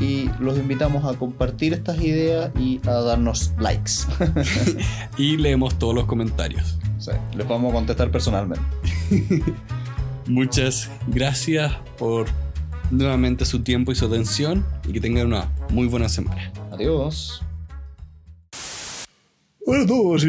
[0.01, 3.93] Y los invitamos a compartir estas ideas y a darnos likes.
[5.19, 6.79] Y leemos todos los comentarios.
[6.99, 8.65] Sí, les vamos a contestar personalmente.
[10.27, 12.29] Muchas gracias por
[12.91, 16.51] nuevamente su tiempo y su atención y que tengan una muy buena semana.
[16.73, 17.43] Adiós.
[19.71, 20.25] Hola a todos.